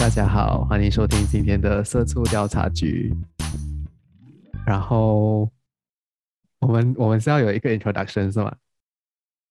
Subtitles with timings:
[0.00, 3.12] 大家好，欢迎收听今天的社畜调查局。
[4.64, 5.50] 然后
[6.60, 8.54] 我们我们是要有一个 introduction 是吗？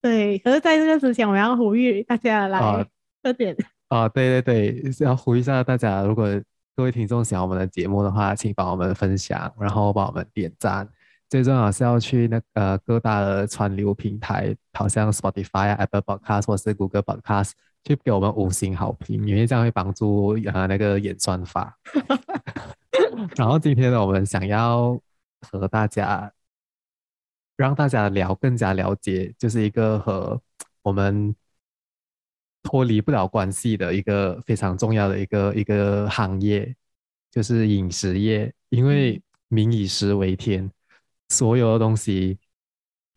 [0.01, 2.59] 对，可是在这个之前，我们要呼吁大家来
[3.21, 3.55] 喝点。
[3.89, 6.25] 哦，对对对，是要呼吁一下大家，如果
[6.77, 10.87] 各位听众喜欢我们的节目的话，请帮我们分享，然后帮我们点赞。
[11.29, 17.51] 最重要是要去那呃各大的串流平台，好像 Spotify、Apple Podcast 或是 Google Podcast，
[17.87, 21.77] 去给我们五星好评，因为这样会帮助呃那个演算法。
[23.37, 24.99] 然后今天呢，我们想要
[25.41, 26.31] 和大家
[27.55, 30.39] 让大家聊更加了解，就是一个和
[30.81, 31.33] 我们
[32.61, 36.75] 脱离不了关系的一个非常重要的一个一个行业，
[37.31, 40.69] 就是饮食业，因为民以食为天。
[41.29, 42.37] 所有的东西，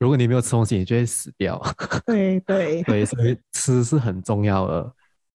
[0.00, 1.60] 如果你没有吃东西，你就会死掉。
[2.06, 4.92] 对对对，所以吃是很重要的。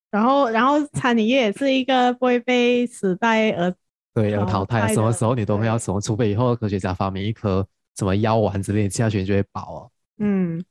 [0.10, 3.72] 然后，然后餐饮业也是一个不会被时代而
[4.14, 4.92] 对而淘汰。
[4.92, 6.02] 什么时候你都会要什么？
[6.02, 9.92] 除非以后科学家发明一颗什么药丸之类，吃下去你就会饱哦。
[10.18, 10.64] 嗯，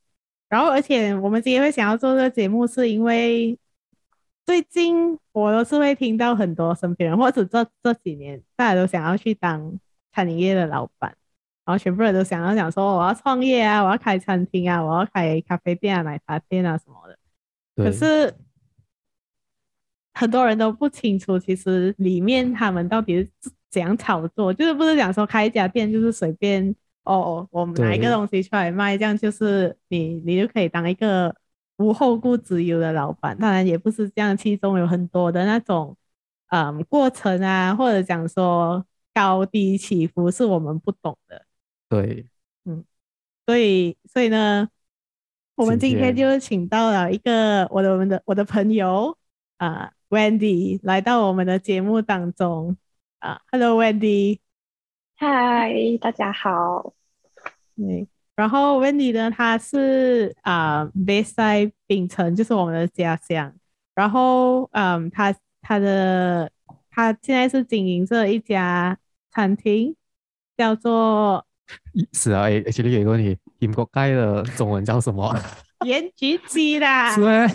[0.48, 3.56] 然后而且我们今天会想要做这个节目，是因为
[4.44, 9.78] 最近我都是会听到很多身边人，或者这这几年大家都想要去当
[10.12, 11.14] 餐饮业的老板。
[11.64, 17.18] 然后全部人都想要讲说，我要创业啊，我要开餐厅啊，我要开咖啡店啊、奶茶店啊什么的。
[17.76, 18.34] 可是
[20.12, 23.30] 很多人都不清楚，其实里面他们到底是
[23.70, 31.34] 怎样炒作，就是不是讲说开一家店就是随便哦，我们拿一个东西出来卖，这样就是你你就可以当一个
[31.78, 33.36] 无后顾之忧的老板。
[33.38, 35.96] 当然也不是这样，其中有很多的那种
[36.48, 38.84] 嗯过程啊，或者讲说
[39.14, 41.44] 高低起伏是我们不懂的。
[41.88, 42.26] 对，
[42.64, 42.84] 嗯，
[43.46, 44.68] 所以所以呢，
[45.54, 49.16] 我们今天就请到了一个我的我们的我的朋友
[49.58, 52.76] 啊，Wendy 来到我们的节目当中。
[53.20, 54.40] 啊，Hello Wendy，
[55.16, 56.92] 嗨，大家好，
[57.76, 63.54] 对，然后 Wendy 呢，她是啊，base 在槟城，就是我们的家乡，
[63.94, 66.50] 然后嗯，他他的
[66.90, 68.98] 他现在是经营着一家
[69.30, 69.94] 餐厅，
[70.56, 71.46] 叫做。
[72.12, 75.34] 是啊，而且你有一个问题，盐焗鸡的中文叫什么？
[75.84, 77.12] 盐焗鸡啦。
[77.12, 77.46] 是吗？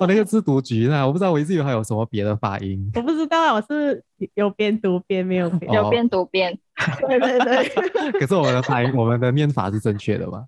[0.00, 2.90] 我那个字读橘啦，我不知道我一直以为还有什么别的发音。
[2.94, 4.02] 我不知道，我是
[4.34, 6.58] 有边读边没有边，有边读边。
[7.08, 8.12] 对对对。
[8.20, 10.46] 可是我们的发音，我们的念法是正确的吗？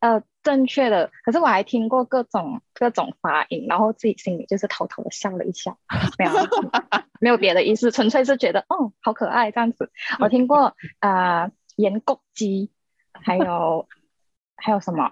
[0.00, 1.10] 呃，正确的。
[1.24, 5.76] 可是我还听过各种各种发音，然后自己心里就是偷偷的笑了一下，
[6.18, 6.32] 没有
[7.20, 9.90] 没有别的意思，纯粹是觉得哦，好可爱这样子。
[10.20, 11.42] 我听过啊。
[11.42, 12.70] 呃盐焗鸡，
[13.12, 13.86] 还有
[14.56, 15.10] 还有什么？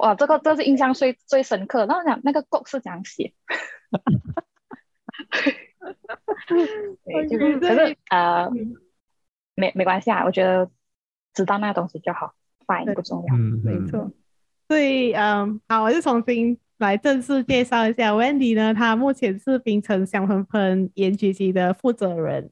[0.00, 1.86] 哇，这个这是印象最最深刻。
[1.86, 3.32] 然后讲那个“焗”是怎样写，
[7.04, 8.50] 对，就是可是呃，
[9.54, 10.70] 没没关系啊，我觉得
[11.32, 12.34] 知道那个东西就好，
[12.66, 13.34] 发音不重要。
[13.34, 14.10] 嗯，没错。
[14.68, 22.50] 所以嗯，好，我就重新来正式介绍一下 Wendy 呢，她目前是冰城香喷喷盐焗鸡的负责人。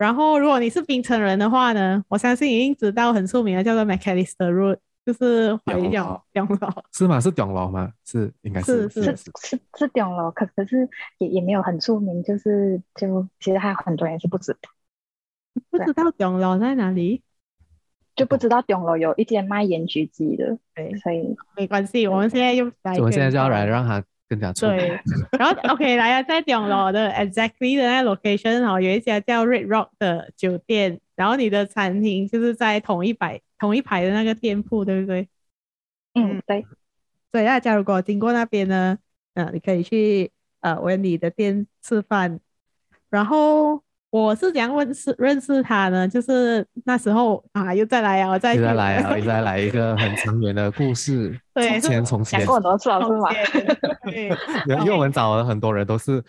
[0.00, 7.20] 然后，如果你是槟城人的话呢，我相信已经知道很出名的叫做 Macalister Road，就是回叫碉楼，是吗？
[7.20, 7.92] 是碉楼吗？
[8.06, 8.88] 是，应该是。
[8.88, 9.60] 是是是。
[9.76, 14.70] 是碉楼，可可是也也没有很出名，就是就其实还有很多人是不知道，
[15.68, 17.20] 不知道碉楼在哪里，
[18.16, 24.02] 就不知道碉楼有一间卖盐焗鸡的，对，所以没关系，我们现在又来，我们现在就要来让他。
[24.30, 24.98] 更加对，
[25.38, 35.28] 然后 OK 来啊，在顶楼的 exactly 的那个 location 哦，有一家叫 Red Rock 的酒店，然后你的餐厅就是在同一排同一排的那个店铺，对不对？
[36.14, 36.64] 嗯，对。
[37.32, 38.96] 所以大家如果经过那边呢，
[39.34, 40.30] 嗯、呃，你可以去
[40.60, 42.40] 呃 Wendy 的店吃饭，
[43.10, 43.82] 然后。
[44.10, 46.06] 我是怎样认识认识他呢？
[46.06, 51.38] 就是那时候啊，又再来啊，我再再来啊，又再来一个很长远的故事。
[51.54, 53.28] 对，从前从前，讲过很多次了是吗？
[54.04, 54.28] 对，
[54.82, 56.20] 因为我们找了很多人，都是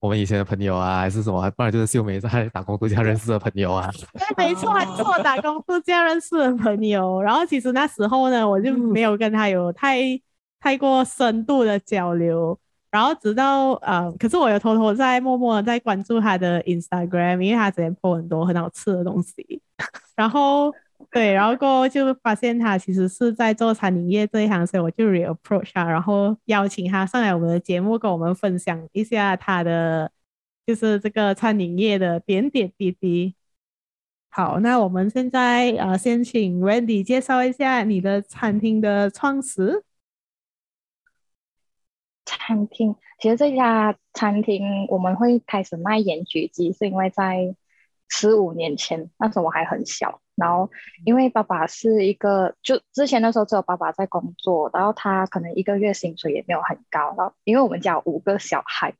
[0.00, 3.90] 我们以前的朋友啊，还是什么，不然就是秀梅在打工度假认识的朋友啊。
[4.12, 7.22] 对，没错，还是我打工度假认识的朋友。
[7.22, 10.00] 然后其实那时候呢，我就没有跟他有太
[10.60, 12.58] 太过深度的交流。
[12.92, 19.62] 然后直到呃，可是我有偷偷在默默在关注他的 Instagram，因为他之前 po 很多很好吃的东西。
[20.14, 20.70] 然后
[21.10, 30.10] 对，然后过后就发现他其实是在做餐饮业这一行，所以我就 reapproach 他，然后邀请他上来我们的节目，跟我们分享一下他的
[30.66, 33.34] 就是这个餐饮业的点点滴滴。
[34.28, 39.82] 好，那我们现在呃，先请 Wendy 介绍一下你的餐厅的创始。
[42.38, 47.54] 餐厅，其实这家餐厅我们会开始卖盐焗鸡，是因为在
[48.08, 50.70] 十五年前，那时候我还很小，然后
[51.04, 58.94] 因为爸爸是一个，就之前的时候只有爸爸在工作，然后他可能一个月薪水也没有很高，然后因为我们家有五个小孩，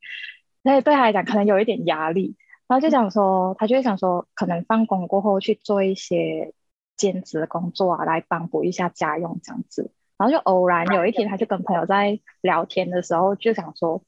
[0.63, 2.37] 所以对他来讲可能有一点压力，
[2.69, 6.55] 然后就想说，他就会想说，可能放工过后去做一些
[6.97, 9.91] 兼职工作啊，来帮补一下家用这样子。
[10.23, 14.05] 然后就偶然有一天，他就跟朋友在聊天的时候，就想说：“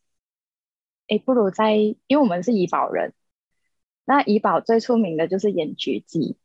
[1.11, 3.13] 哎，不如在，因为我们是怡保人，
[4.05, 6.39] 那怡保最出名的就是盐焗鸡，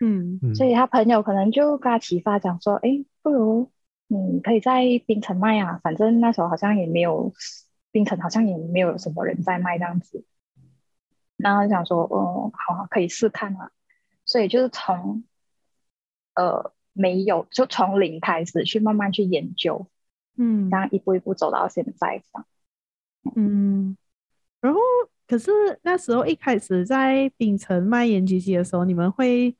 [0.00, 3.70] 嗯，所以他朋友可能就跟他启发，讲说：哎，不如
[4.08, 7.32] 你可以在槟城卖啊，反正那时候好像也没有
[7.92, 10.24] 槟城，好像也没有什么人在卖这样子。
[11.36, 13.70] 然后就想说：哦，好，可以试看啊。
[14.24, 15.22] 所以就是从，
[16.34, 19.86] 呃。”没有，就从零开始去慢慢去研究，
[20.36, 22.46] 嗯，这样一步一步走到现在这样，
[23.34, 23.96] 嗯，
[24.60, 24.78] 然后
[25.26, 25.50] 可是
[25.82, 29.56] 那时候一开始在槟城卖盐焗鸡的时候，你们会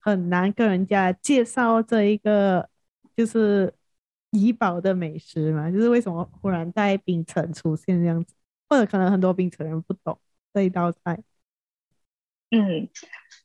[0.00, 2.68] 很难跟人家介绍这一个
[3.16, 3.72] 就是
[4.32, 5.70] 怡宝的美食嘛？
[5.70, 8.34] 就是为什么忽然在槟城出现这样子，
[8.68, 10.18] 或者可能很多槟城人不懂
[10.52, 11.18] 这一道菜，
[12.50, 12.86] 嗯，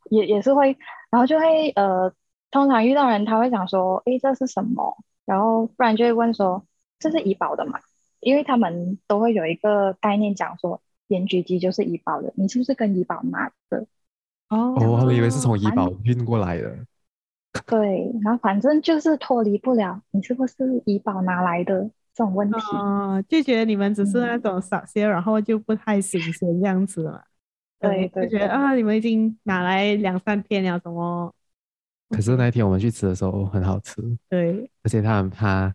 [0.10, 0.78] 也也是会，
[1.10, 2.14] 然后就会呃。
[2.52, 6.64] 通常遇到人，他会想说：“诶，这是什么？”然后不然就会问说
[7.00, 7.80] ：“这是怡保的嘛？”
[8.20, 12.32] 因为他们都会有一个概念，讲说盐焗鸡就是怡保的。
[12.36, 13.88] 你是不是跟怡保拿的？
[14.50, 16.78] 哦，哦，他们以为是从怡保运过来的。
[17.66, 21.82] 对，然后反正就是脱离不了，你是不是怡保拿来的
[22.14, 22.58] 这种问题？
[22.58, 27.22] 哦，就觉得你们只是那种小鲜，然后就不太新鲜这样子嘛。
[27.80, 31.34] 对对，就觉得啊，你们已经拿来两三天了，怎么？
[32.12, 35.74] 可是那一天我们去吃的时候很好吃， 对，而且它它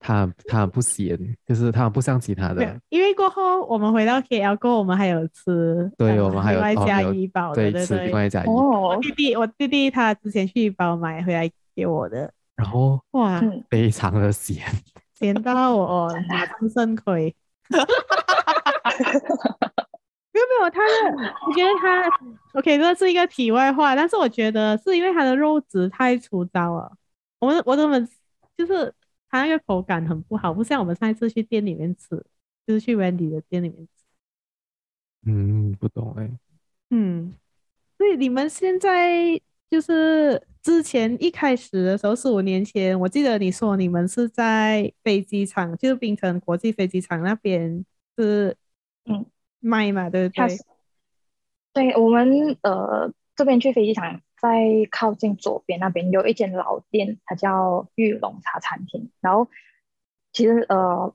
[0.00, 2.80] 它它不咸，就是它不像其他的。
[2.88, 8.52] 因为过后我们回到 KL 过后，我们还有吃，对，我们还有另外一家怡保的，对，吃另外一家怡保。
[8.52, 14.64] 我弟弟，我弟弟他之前去怡保买回来给我的，然后哇，非常的咸，
[15.14, 17.34] 咸到我 马上肾亏。
[20.36, 22.06] 没有没有，他的，我觉得他，
[22.60, 26.92] OK，这是一个题外话，但是我觉得是因为他的肉质太粗糙了，
[27.38, 28.06] 我们我们
[28.54, 28.92] 就是
[29.30, 32.22] 他那个口感很不好，不像我们上一次去店里面吃，
[32.66, 33.90] 就是去 Wendy 的店里面吃。
[35.24, 36.38] 嗯，不懂哎、欸。
[36.90, 37.32] 嗯，
[37.96, 39.40] 所以你们现在
[39.70, 47.82] 就是之前一开始的时候，四五年前，我记得你说你们是在飞机场，就是槟城国际飞机场那边
[48.18, 48.54] 是，
[49.06, 49.24] 嗯。
[49.66, 50.56] 卖嘛，对不对？
[51.72, 59.10] 对，我们呃这边去飞机场，在靠近左边那边有一间老店，它叫玉龙茶餐厅。
[59.20, 59.48] 然后
[60.32, 61.14] 其实呃，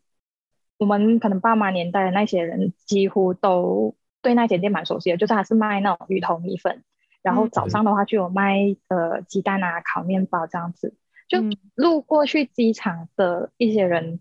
[0.77, 6.83] 我们可能爸妈年代的那些人，几乎都对那间店蛮熟悉的，就是它是卖那种鱼头米粉，
[7.24, 10.95] 然后早上的话就有卖呃鸡蛋啊、烤面包这样子。
[11.27, 11.39] 就
[11.75, 14.19] 路过去机场的一些人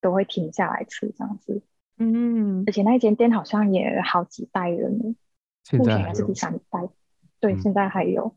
[0.00, 1.62] 都会停下来吃这样子。
[2.02, 5.14] 嗯，而且那间店好像也好几代人了，
[5.78, 6.88] 目前还是第三代。
[7.40, 8.34] 对，嗯、现在还有。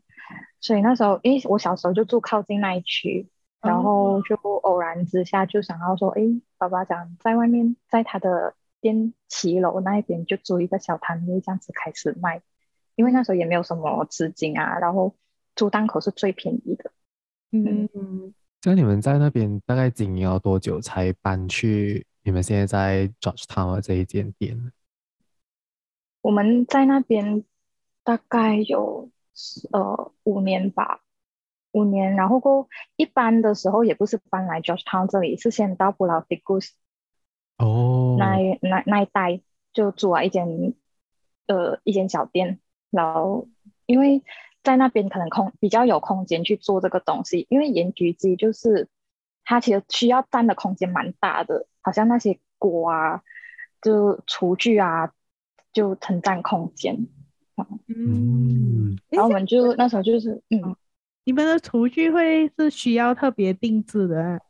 [0.60, 3.26] 所以那时候，因为我小时候就住靠近那一区，
[3.62, 6.20] 嗯、然后就偶然之下就想要说，哎，
[6.58, 12.42] 爸爸讲在外面，在他的店骑楼那一边就租一个小摊位，这样子开始卖。
[12.96, 15.14] 因为那时候也没有什么资金啊，然后
[15.56, 16.90] 租档口是最便宜的。
[17.50, 18.34] 嗯嗯。
[18.66, 22.06] 那你们在那边大概经营了多久才搬去？
[22.26, 24.72] 你们现在在 Georgetown 这一间店，
[26.22, 27.44] 我们在那边
[28.02, 29.10] 大概有
[29.72, 31.02] 呃五年吧，
[31.72, 32.16] 五年。
[32.16, 32.66] 然后过
[32.96, 36.70] 一般的时候也不是搬来 Georgetown 这里，是先到 Pulau Tikus
[37.58, 39.42] 哦，那那那一带
[39.74, 40.72] 就租了一间
[41.46, 43.48] 呃一间小店，然后
[43.84, 44.22] 因为
[44.62, 48.88] 在那边可能空比较有空间去做这个东西，因为盐焗鸡就是
[49.44, 51.66] 它其实需要占的空间蛮大的。
[51.84, 53.22] 好像那些锅啊，
[53.82, 55.12] 就厨具啊，
[55.72, 57.06] 就很占空间。
[57.86, 60.74] 嗯，然后我们就那时候就是，嗯，
[61.24, 64.40] 你们的厨具会是需要特别定制的？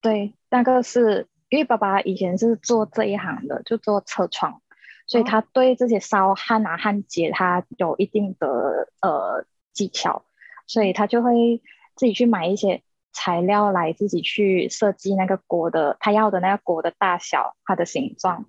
[0.00, 4.62] 对，那个是因为爸爸以前是做这一行的，就做车窗，
[5.06, 10.24] 所以他对这些烧焊啊、焊接，他有一定的呃技巧，
[10.66, 11.60] 所以他就会
[11.94, 12.82] 自己去买一些。
[13.20, 18.44] 材料来自己去设计那个锅的，他要的那个锅的大小，它的形状，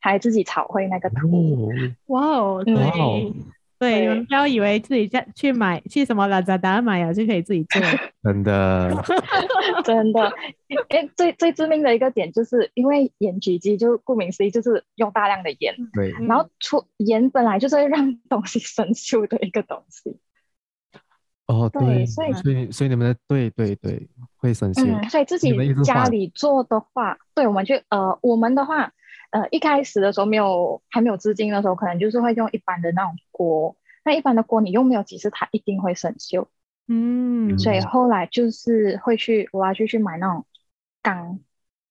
[0.00, 1.68] 还自己炒绘那个图。
[2.06, 3.34] 哇哦，对，对，
[3.78, 7.82] 对你们不要以为自己在去买去什么 Lazada 买啊就可以自己做，
[8.24, 9.04] 真的，
[9.84, 10.32] 真的，
[10.88, 20.16] 哎，最最致命的一个点就是因为盐焗鸡，就顾名思义就是用大量的盐，对，嗯然后出盐本来就是会让东西生锈的一个东西，
[21.46, 28.92] 哦，对对，所以所以所以你们的对对对会生气，嗯，所以自己家里做的话，对，我们就呃，我们的话，
[29.30, 33.76] 呃，一开始的时候没有还没有资金的时候，可能就是会用一般的那种锅。
[34.04, 36.46] 那一般的锅你用没有几次，它一定会生锈。
[36.88, 40.46] 嗯，所以后来就是会去，我要去去买那种
[41.02, 41.40] 钢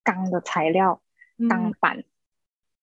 [0.04, 1.02] 钢的材料，
[1.50, 2.04] 钢板，嗯、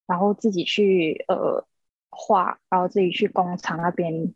[0.07, 1.67] 然后自己去呃
[2.11, 4.35] 画，然后自己去工厂那边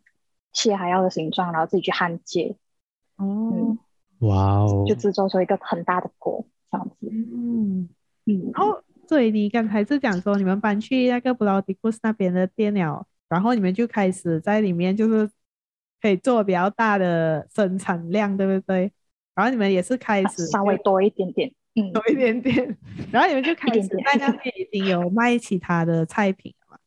[0.53, 2.55] 切还要的形状，然后自己去焊接。
[3.17, 3.79] 哦，嗯，
[4.19, 7.09] 哇哦，就制作出一个很大的锅这样子。
[7.11, 7.89] 嗯
[8.25, 13.05] 嗯，然后所以你刚才是讲说你们搬去那个布劳迪库斯那边的店了。
[13.29, 15.29] 然后你们就开始在里面，就是
[16.01, 18.89] 可以做比较大的生产量，对不对？
[19.35, 22.77] 然后你们也是开始、啊、稍微多一点点，嗯，多一点点。
[23.11, 26.79] 然后你们就开始在那边已经有卖其他的菜品了嘛？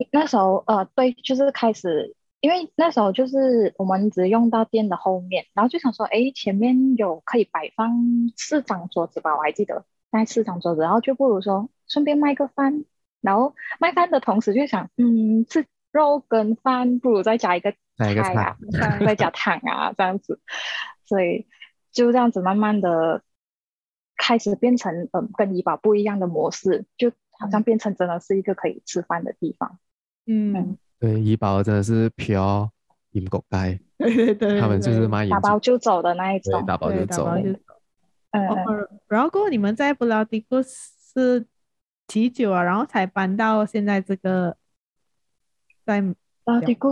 [0.12, 2.14] 那时候呃，对，就是开始，
[2.46, 7.90] 因为那时候就是我们只用到店的后面，然后就想说，哎，前面有可以摆放
[8.36, 12.84] 四张桌子吧，我还记得那四张桌子，然后就不如说顺便卖个饭。
[13.20, 20.38] 然后卖饭的同时就想，嗯，吃肉跟饭不如再加一个菜啊，菜再加汤啊，这样子，
[21.04, 21.48] 所以
[21.90, 23.22] 就这样子慢慢的
[24.16, 29.80] 开始变成嗯、呃、跟怡保不一样的模式，就好像变成真的是一个可以吃饭的地方。
[30.26, 32.68] 嗯，嗯对，怡保真的是 pure
[33.12, 37.26] 盐焗鸡，对对对，他们就是卖打包就走的那一种，打包就走。
[38.32, 41.46] 嗯、哦，然后过后你们在布拉迪库是
[42.06, 42.62] 几久啊？
[42.62, 44.56] 然后才搬到现在这个，
[45.86, 46.00] 在
[46.44, 46.90] 啊，这个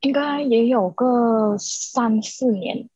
[0.00, 2.88] 应该也有个三四年，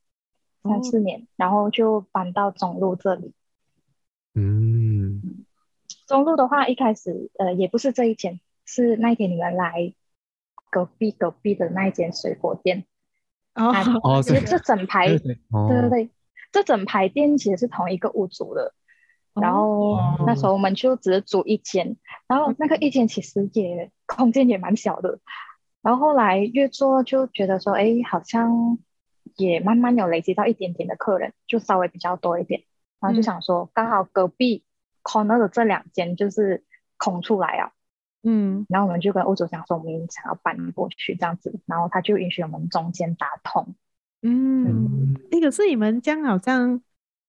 [0.63, 3.33] 三四年，哦、然后就搬到中路这里。
[4.35, 5.23] 嗯，
[6.07, 9.95] 中路的话，一开始呃也不是这一间，是那天你们来
[10.71, 12.85] 隔壁隔壁的那一间水果店。
[13.55, 13.73] 哦。
[14.03, 16.11] 哦，其实这整排，对对，哦、对
[16.53, 18.73] 这整排店其实是同一个屋主的。
[19.35, 21.97] 然后那时候我们就只是租一间，哦、
[22.29, 25.19] 然后那个一间其实也空间也蛮小的。
[25.83, 28.79] 然后后来越做就觉得说，哎，好像
[29.37, 32.63] 也慢慢有累积到一点点的客人，就稍微比较多一点。
[32.99, 34.65] 然后就想说，嗯、刚好隔壁
[35.03, 36.65] corner 的这两间就是
[36.97, 37.73] 空出来啊，
[38.29, 43.75] 嗯，然后我们就跟屋主讲说，我们想要搬过去这样子，然后他就允许我们中间打通。
[44.23, 46.83] 嗯，那个是你们这样好像。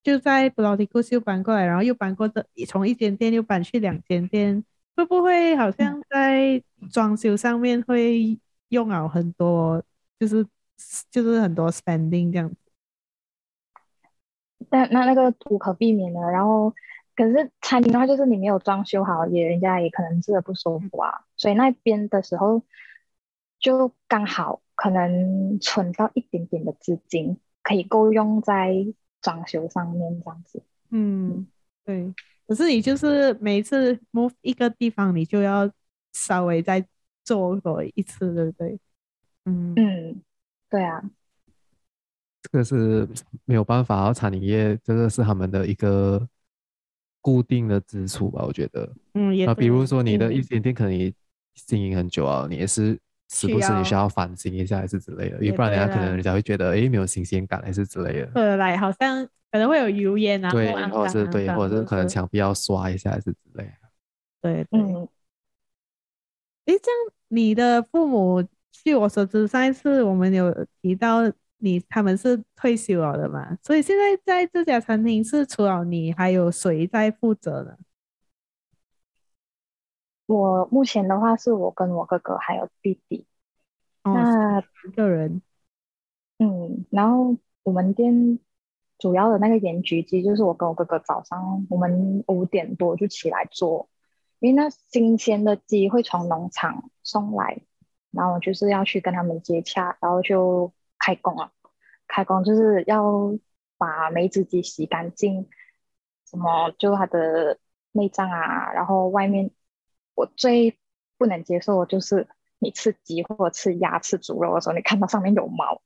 [0.03, 4.63] 就在布劳迪库斯又搬过来，然后又搬过这，从一间店又搬去两间店，
[4.95, 8.39] 会不会好像在装修上面会
[8.69, 9.83] 用了很多，
[10.17, 10.47] 就是
[11.11, 12.55] 就是很多 spending 这样子？
[14.69, 16.73] 但那那个无可避免的，然后
[17.17, 22.63] 可是餐厅的话，就是你没有装修好，也人家也可能吃的不舒服啊，所以那边的时候
[23.59, 28.73] 就刚好可能存到一点点的资金，可以够用在。
[29.19, 31.45] 装修上面这样子，嗯，
[31.83, 32.13] 对。
[32.47, 35.69] 可是你就是每一次 move 一个地方，你就要
[36.13, 36.85] 稍微再
[37.25, 38.79] 做过一次，对不对？
[39.45, 40.21] 嗯嗯，
[40.69, 41.03] 对啊。
[42.43, 43.09] 这个是
[43.43, 46.25] 没有办法，餐饮业这个是他们的一个
[47.27, 48.45] 固定的支出吧？
[48.47, 49.53] 我觉得，嗯，也。
[49.55, 51.13] 比如说你的一间店可能
[51.53, 52.97] 经营很久啊，你也是。
[53.29, 55.43] 时不时你需要反省一下，还是之类的？
[55.43, 58.27] 要不然人家可能人家会觉得，哎，没有新鲜感，还是之类的。
[58.27, 63.71] 对，来好像可能会有油烟啊，对，或者是对，或者是可能墙壁要刷一下，还是之类的。
[64.41, 65.05] 对，嗯。
[66.67, 68.41] 哎，这样你的父母，
[68.71, 73.57] 据我所知，上一次我们有提到你他们是退休了的嘛？
[73.63, 77.77] 所以现在在这家餐厅是除了你，还有谁在负责呢？
[80.27, 83.25] 我目前的话是我跟我哥哥还有弟弟，
[84.03, 85.41] 哦、那一个人，
[86.39, 88.37] 嗯，然后我们店
[88.97, 93.87] 主要的那个盐焗鸡就是我跟我哥哥早上我们五点多就起来做，
[94.39, 97.61] 因为那新鲜的鸡会从农场送来，
[98.11, 101.51] 然后就是要去跟他们接洽，然后就开工了。
[102.07, 103.33] 开工就是要
[103.77, 105.47] 把梅子鸡洗干净，
[106.29, 107.57] 什么就它的
[107.91, 109.51] 内脏啊，然后外面。
[110.15, 110.75] 我最
[111.19, 112.27] 不能接受的就是
[112.57, 115.79] 你吃鸡或者吃鸭、吃猪肉的时候，你看到上面有毛，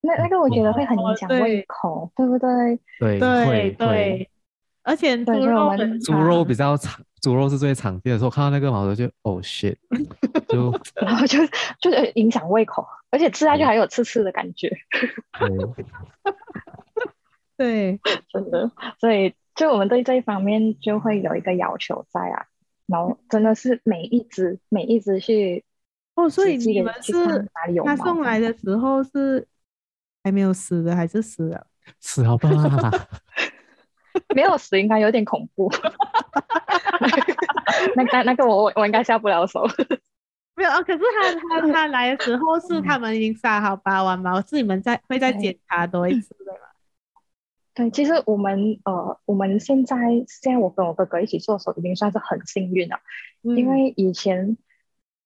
[0.00, 2.80] 那 那个我觉得会很影响胃口，哦、对，对不对？
[2.98, 4.30] 对对对，
[4.82, 5.70] 而且猪肉
[6.02, 9.76] 猪肉比较常，猪肉是最常见的时候，看到那个毛的就哦 shit，
[10.48, 11.38] 就 然后就
[11.80, 14.70] 就是影响胃口，而且吃下去还有刺刺的感觉。
[17.56, 18.00] 对，对，
[18.32, 18.70] 真的，
[19.00, 22.46] 所以就我们对这一方面就会有一个要求在啊，
[22.86, 25.64] 然后真的是每一只每一只去
[26.14, 29.46] 哦，所以你们是哪里有他送来的时候是
[30.22, 31.66] 还没有死的还是死了？
[32.00, 32.50] 死好吧，
[34.34, 35.70] 没有死应该有点恐怖，
[37.96, 39.66] 那个那个我我应该下不了手。
[40.54, 46.58] 没有啊，可是他他 他来的时候是他们已经杀好八万嘛，是你们再会再检查多一次的吗？
[47.74, 52.98] 对，其实我们呃，我们现在现在我跟我哥哥一起做的时候，已经算是很幸运了，
[53.44, 54.56] 嗯、因为以前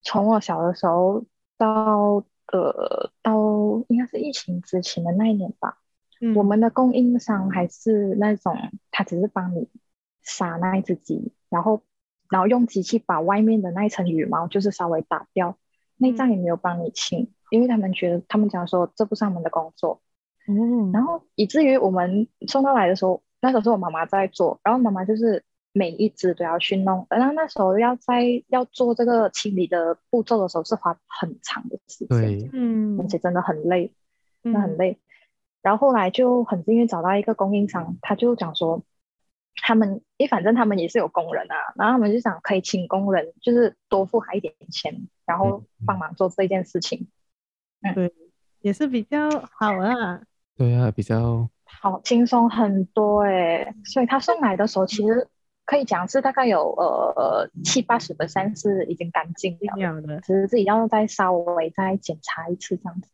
[0.03, 1.25] 从我小的时候
[1.57, 3.33] 到呃到
[3.89, 5.79] 应该是疫情之前的那一年吧，
[6.21, 8.55] 嗯、我们的供应商还是那种
[8.91, 9.67] 他只是帮你
[10.23, 11.83] 杀那一只鸡，然后
[12.31, 15.57] 然后用机器把外面的那一层羽毛就是稍微打掉，
[15.99, 20.01] 内脏也没有帮你清，嗯、因为他们觉得他们讲说这不是他们的工作。
[20.49, 33.93] 嗯，然后以至于我们送到来的时候，那时候是我妈妈在做，然后妈妈就是每一只都要去弄，然后那时候要在要做这个清理的步骤的时候是花很长的时间，对，嗯，而且真的很累，
[34.43, 34.93] 真的很累。
[34.93, 34.99] 嗯、
[35.63, 38.83] 然后后来就很幸运找到一个供应商，他就讲说，
[39.57, 47.09] 他们因为反正他们也是有工人啊，然后他们就想可以请工人，就是多付他一点钱，然后帮忙做这件事情，
[47.83, 48.15] 嗯，对，
[48.61, 50.23] 也是比较好啊。
[50.57, 55.29] 对啊，比较好轻松很多哎，所以他送来的时候，其实
[55.65, 63.09] 可以讲是大概有呃七八十 percent 是已经干净了的，只是自己要再稍微再检查一次这样子。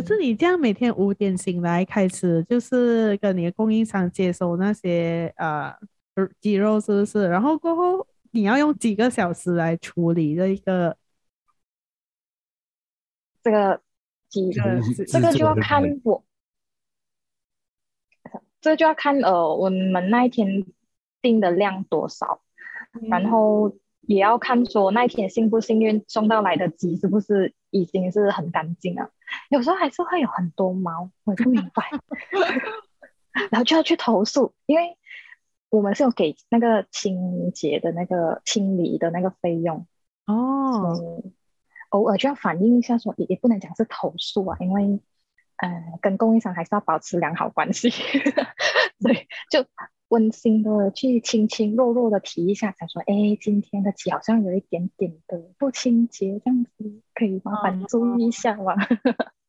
[0.00, 5.74] 可是你这样每天五点醒来开始，就是跟你的供应商接收那些呃
[6.40, 7.26] 鸡肉，是不是？
[7.26, 10.96] 然后过后你要用几个小时来处理这一个
[13.42, 13.80] 这个
[14.28, 14.52] 鸡，
[15.08, 16.24] 这个就要看我。
[18.60, 20.64] 这就要看呃，我们那一天
[21.20, 22.40] 定的量多少，
[22.92, 23.72] 嗯、然后
[24.08, 29.10] 也要看说那一天幸不幸运送到来的鸡是不是已经是很干净了，
[29.50, 31.90] 有时候还是会有很多毛，我不明白，
[33.52, 34.96] 然后就要去投诉，因为
[35.68, 39.86] 我们是有给那个清洁的那个清理的那个费用
[40.26, 41.22] 哦，
[41.90, 45.00] 偶尔就要反映一下说，也也不能讲是投诉啊，因为。
[45.60, 47.90] 呃，跟供应商还是要保持良好关系，
[49.02, 49.66] 对，就
[50.08, 56.70] 温馨的去轻轻弱弱的提一下，才说，哎，今天的鸡好像有一点点的不清洁，这样子
[57.14, 58.74] 可以麻烦注意一下吗？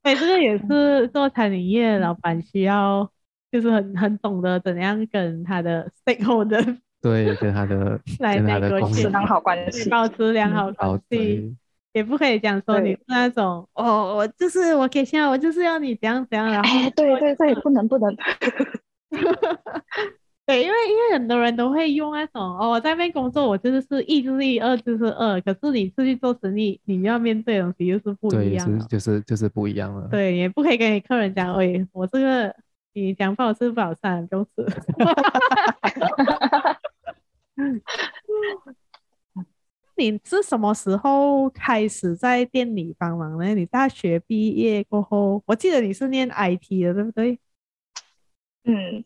[0.04, 3.10] 哎、哦，这个也是做餐饮业老板需要，
[3.52, 11.56] 就是很很懂得怎样跟他的 stakeholder 对，跟他的 来那个保持良好关系，保持良好关系。
[11.92, 18.16] 也不可以讲说你是那种哦，我就是我给钱，我就是要你怎样怎样，然后哎，对对对， 不能不能，
[20.50, 30.08] 对，因为因为很多人都会用那种哦，我在那边工作，我就是是一就是一，二就是二，可是你出去做生意，你要面对的东西又是不一样，对，就是就是不一样了。
[30.10, 32.56] 对，也不可以跟你客人讲，哎，我这个
[32.94, 34.50] 你讲不好吃不好吃，就是。
[39.96, 43.54] 你是什么时候开始在店里帮忙呢？
[43.54, 47.40] 你大学毕业过后，我记得你是念 IT 的，对不对？
[48.64, 49.06] 嗯，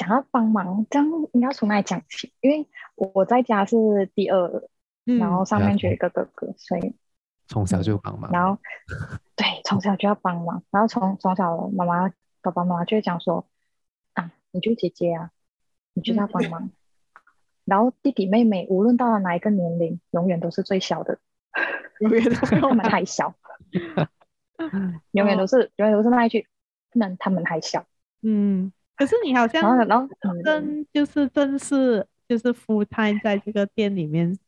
[0.00, 2.32] 讲到帮忙，这样应该从哪里讲起？
[2.40, 3.76] 因为我在家是
[4.14, 4.64] 第二，
[5.04, 6.96] 嗯、然后上面就有一个哥哥，所以
[7.46, 8.32] 从小就帮忙。
[8.32, 8.58] 然后
[9.36, 12.08] 对，从小就要帮忙，然后从从小妈妈
[12.40, 13.46] 爸爸妈妈就会讲说
[14.14, 15.30] 啊，你就姐姐啊，
[15.92, 16.62] 你就要帮忙。
[16.62, 16.70] 嗯
[17.66, 21.20] 然后弟弟妹妹无论到了哪一个年龄，永远都是最小的，
[22.00, 23.34] 永远都是他们还小，
[25.12, 26.48] 永远都是永远都是那一句，
[26.90, 27.84] 不能他们还小。
[28.22, 30.06] 嗯，可是你好像然后
[30.44, 34.38] 正就是正式就是 full time 在这个店里面。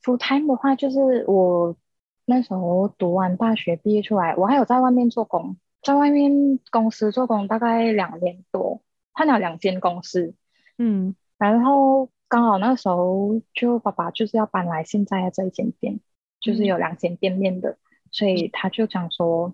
[0.00, 1.76] full time 的话，就是我
[2.24, 10.36] 那时候读完大学毕业出来，我还有在外面做工，在外面公司做工大概两年多，换了两间公司。
[10.78, 11.16] 嗯。
[11.36, 15.98] 然后刚好那时候就爸爸就是要搬来现在的这一间店，
[16.38, 17.78] 就是有两间店面的，嗯、
[18.12, 19.52] 所以他就讲说，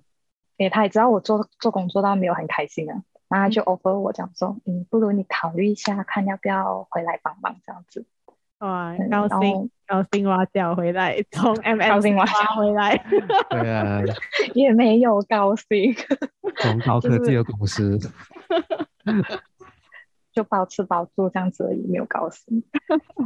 [0.58, 8.06] 诶，他也知道我做做工作到没有很开心啊，然后他就 offer 我讲说，嗯，不如你考虑一下，看要不要回来帮忙这样子。
[8.60, 12.96] 哇，高薪高薪挖角回来，从 M M 挖回来，
[13.50, 14.00] 对啊，
[14.54, 15.94] 也没有高薪，
[16.60, 17.98] 从高科技的公司。
[20.32, 22.62] 就包吃包住这样子而已，没有高薪。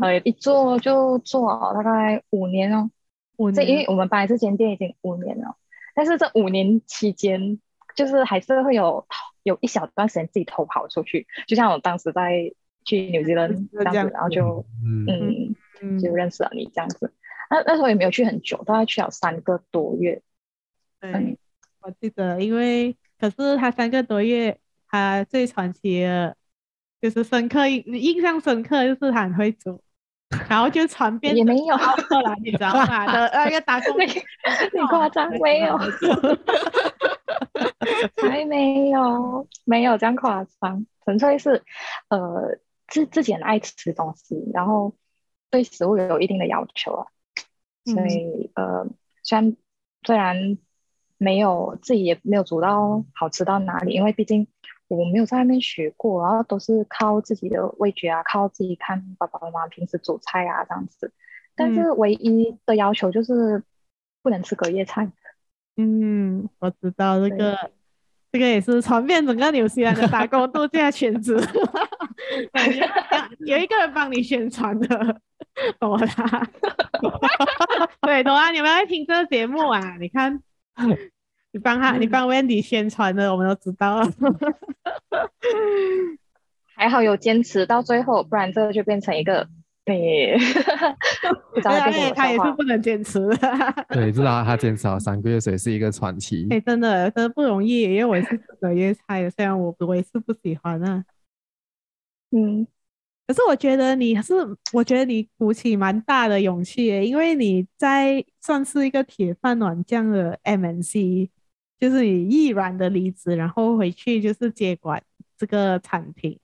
[0.01, 2.91] 呃，一做就做了大概五年哦，
[3.37, 5.57] 五年这因为我们搬来这间店已经五年了，
[5.95, 7.59] 但是这五年期间，
[7.95, 9.07] 就是还是会有
[9.43, 12.53] 有一小段时间自己偷跑出去，就像我当时在
[12.85, 17.13] 去纽西兰这样子，然后就嗯，嗯，嗯就认识了你这样子。
[17.51, 20.23] 那那时候也没有去很久，大概去了三个多月。
[21.01, 21.37] 对，嗯、
[21.81, 26.37] 我记得，因为可是他三个多月，他最传奇的，
[27.01, 29.83] 就是深刻印印象深刻，就是他很会煮。
[30.49, 33.07] 然后就传遍也没有，后来你知道吗？
[33.12, 35.77] 的 那个打工，你夸张没有？
[38.16, 41.62] 还没有，没有这样夸张，纯粹是
[42.09, 44.95] 呃自自己很爱吃东西，然后
[45.51, 47.07] 对食物有一定的要求啊，
[47.85, 48.87] 所以、嗯、呃
[49.23, 49.57] 虽然
[50.05, 50.59] 虽然
[51.18, 54.47] 没有自己也没有煮到好吃到哪里，因为毕竟。
[54.97, 61.13] 我没有在外面学过，然后都是靠自己的味觉啊，靠自己看爸爸妈妈平时煮菜啊这样子。
[61.55, 63.63] 但是唯一的要求就是
[64.23, 65.11] 不能吃隔夜菜。
[65.77, 67.71] 嗯，我知道这个，
[68.31, 71.37] 这个也是传遍整个纽西兰的打工度假圈子。
[73.47, 75.21] 有一个人帮你宣传的，
[75.79, 76.07] 懂了。
[78.03, 79.97] 对，懂啊，你们在听这个节目啊？
[79.99, 80.41] 你看。
[81.53, 84.11] 你帮他，你帮 Wendy 宣传的，我们都知道了。
[86.75, 89.47] 还好有坚持到最后，不然这个就变成一个
[89.85, 90.37] 对。
[91.55, 93.37] 对啊，他也是不能坚持的。
[93.91, 96.47] 对，知道他坚持了三个月，所以是一个传奇。
[96.51, 101.05] 哎，真的，真的不容易，因为我也是隔夜菜的，虽然我我也是不喜欢啊。
[102.31, 102.67] 嗯，
[103.27, 104.33] 可是我觉得你是，
[104.73, 111.29] 我觉得你鼓起蛮大的勇气，因为你在算是一个铁饭碗这样的 MNC。
[111.83, 115.03] 就是你毅然的离职，然后回去就是接管
[115.37, 116.38] 这个餐厅，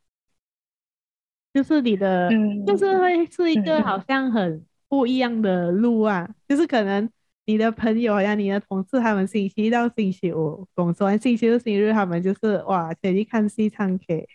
[1.55, 6.27] 就是你的，嗯、就是会是一个好像很不一样的路啊。
[6.29, 7.09] 嗯、就是可能
[7.45, 14.27] 你的朋友呀、你的同事，他们星期一到星期五工作，星期六、星期日他们就是哇，可以去看戏、唱 K。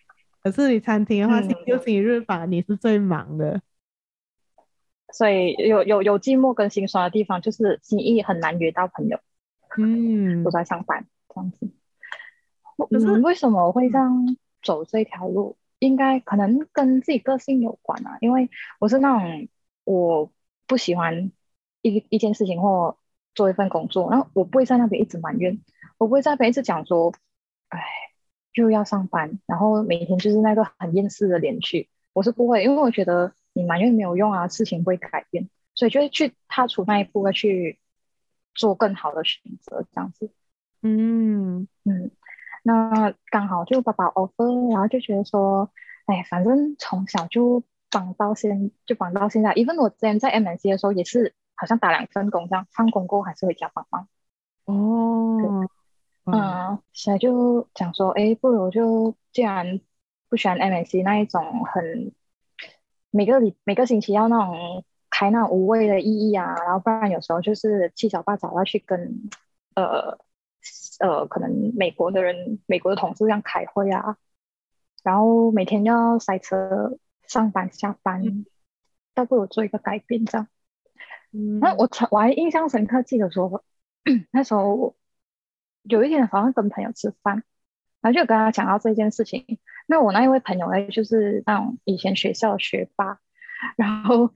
[0.42, 3.62] 可是你餐厅的话，星期六、星期日反而你是最忙的。
[5.12, 9.20] 所以有有有寂寞跟心酸的地方，就是星期一很难约到朋友。
[9.78, 11.70] 嗯，都在上班这样子。
[12.90, 15.58] 可是为什么我会这样走这条路？
[15.80, 18.18] 应该可能跟自己个性有关啊。
[18.22, 19.48] 因为我是那种
[19.84, 20.32] 我
[20.66, 21.32] 不喜欢
[21.82, 22.98] 一一件事情或
[23.36, 25.60] 做一份工作，然后我不会在那边一直埋怨，
[25.98, 27.14] 我不会在那边一直讲说，
[27.70, 27.80] 哎，
[28.54, 31.90] 又要上班，然后每天就是那个很厌世的脸去。
[32.14, 37.80] 我是不会，因为我觉得你埋怨没有用啊，事情不会改变，所以就会去踏出那一步，要去。
[38.56, 40.32] 做更好的选择，这样子，
[40.82, 42.12] 嗯嗯，
[42.64, 45.72] 那刚好就爸爸 offer，然后就觉得说，
[46.06, 49.54] 哎，反正从小就帮到现，就帮到现在。
[49.54, 54.08] 因为我之前在 MNC 的时候，也是好像打两份工这样，放工过后还是回家帮忙。
[54.66, 55.68] 哦，
[56.26, 59.82] 嗯，现在就讲说，哎，不如就既然
[60.30, 62.14] 不喜欢 MNC 那一种很
[63.10, 64.86] 每个礼每个星期要那种。
[65.16, 69.30] 开那无谓的意义啊，然后不然有时候就是七早八早要去跟
[69.76, 70.18] 呃
[71.00, 74.18] 呃可能美国的人、美国的同事这样开会啊，
[75.04, 76.98] 然后每天要塞车
[77.28, 78.24] 上班下班，
[79.14, 80.48] 倒不如做一个改变这样。
[81.32, 83.64] 嗯，那我我还印象深刻，记得说
[84.34, 84.96] 那时候
[85.84, 87.44] 有一天好像跟朋友吃饭，
[88.02, 89.60] 然后就跟他讲到这件事情。
[89.86, 93.20] 那我那一位朋友呢，就是那种以前学校的学霸，
[93.78, 94.32] 然后。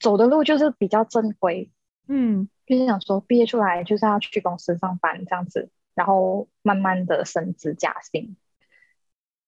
[0.00, 1.70] 走的路就是比较正规，
[2.08, 8.36] 嗯，就是想说毕业出来就是要去公司上班这样子，然后慢慢的升职加薪。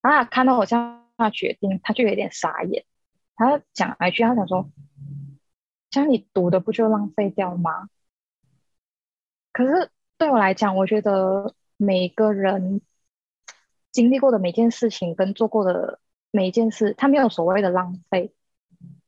[0.00, 2.85] 啊，看到我这样决定，他就有点傻眼。
[3.35, 4.70] 他讲了一句，他想说
[5.90, 7.88] ：“像你读的不就浪费掉吗？”
[9.52, 12.80] 可是对我来讲，我觉得每个人
[13.90, 15.98] 经历过的每件事情跟做过的
[16.30, 18.32] 每一件事，他没有所谓的浪费，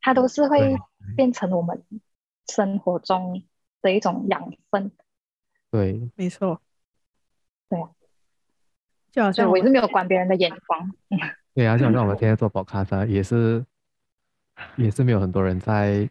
[0.01, 0.77] 他都是会。
[1.17, 1.83] 变成我们
[2.47, 3.43] 生活中
[3.83, 4.91] 的一种养分。
[5.71, 6.61] 对，没错。
[7.69, 7.89] 对啊，
[9.13, 10.91] 就好像我一直没有管别人的眼光。
[11.55, 13.65] 对啊，就好像我们现在做 Podcast 也是，
[14.77, 16.09] 也是没有很多人在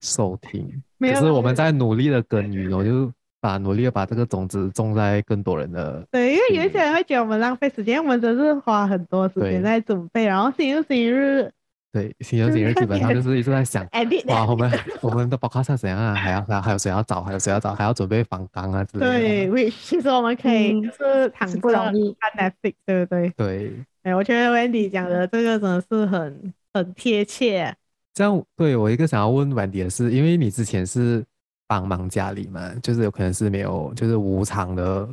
[0.00, 6.06] 收听，可是我们在努力的耕耘，我就把努力的把这个种子种在更多人的。
[6.10, 11.52] 对，因为有一些人会觉得我们浪费时间，我们只是花很多时间在准备，然后星期六、星期日。
[11.92, 13.86] 对，星期六、星期日基本上就是一直在想，
[14.28, 16.14] 哇，我们 我们的包括上怎样啊？
[16.14, 17.22] 还要还还有谁要找？
[17.22, 17.74] 还有谁要找？
[17.74, 19.06] 还要准备访纲啊之类
[19.46, 19.52] 的。
[19.52, 21.92] 对， 其实我们可以就是躺着看
[22.34, 23.30] Netflix，对不对？
[23.36, 23.72] 对。
[24.04, 27.76] 哎，我觉得 Wendy 讲的这个真的是很很贴切。
[28.14, 31.22] 这样，对我一个想要问 Wendy 的是，因为你之前是
[31.68, 35.06] 帮忙家里嘛，就是有可能是没有，就是无偿的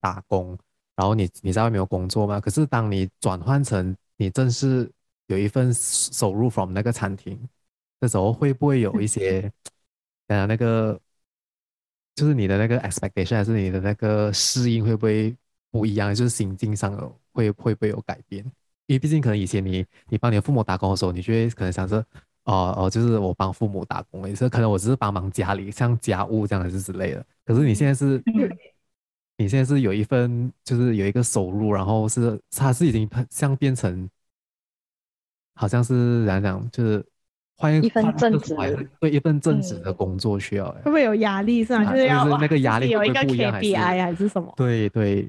[0.00, 0.56] 打工，
[0.94, 4.88] 然后你你在外面有工作嘛，可是当你转换成你正式
[5.28, 7.40] 有一份收入 from 那个餐厅
[8.00, 9.50] 那时候，会不会有一些，
[10.26, 11.00] 呃，那个
[12.14, 15.34] 就是你的那个 expectation 还是你的那个适应会不会
[15.70, 16.14] 不一样？
[16.14, 18.44] 就是心境上有会会不会有改变？
[18.86, 22.04] 因为毕竟可能以前你你帮你的父母打工的时候，你就会可能想着。
[22.44, 27.22] 哦哦，就是我帮父母打工，也是可能我只是帮忙家里，像家务这样子之类的。
[27.44, 28.48] 可是你现在是，嗯、
[29.36, 34.08] 你现在是有一份，就是有一个收入，然后是它是已经像变成，
[35.58, 37.04] 好像是怎样讲，就是
[37.56, 38.54] 换 一份正职，
[39.00, 40.70] 对一份正职的工作需要。
[40.70, 41.92] 会不会有压力是吗？
[41.92, 42.06] 就是
[42.40, 44.54] 那个压力有一个 KPI 还是，还是什么？
[44.56, 45.28] 对对。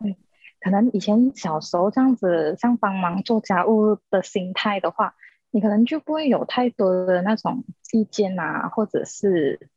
[0.00, 0.16] 对，
[0.60, 5.14] 可能以前小时候这样子，像帮忙做家务的心态的话。
[5.54, 9.68] 你可能就不会有太多的那种意见啊，或者是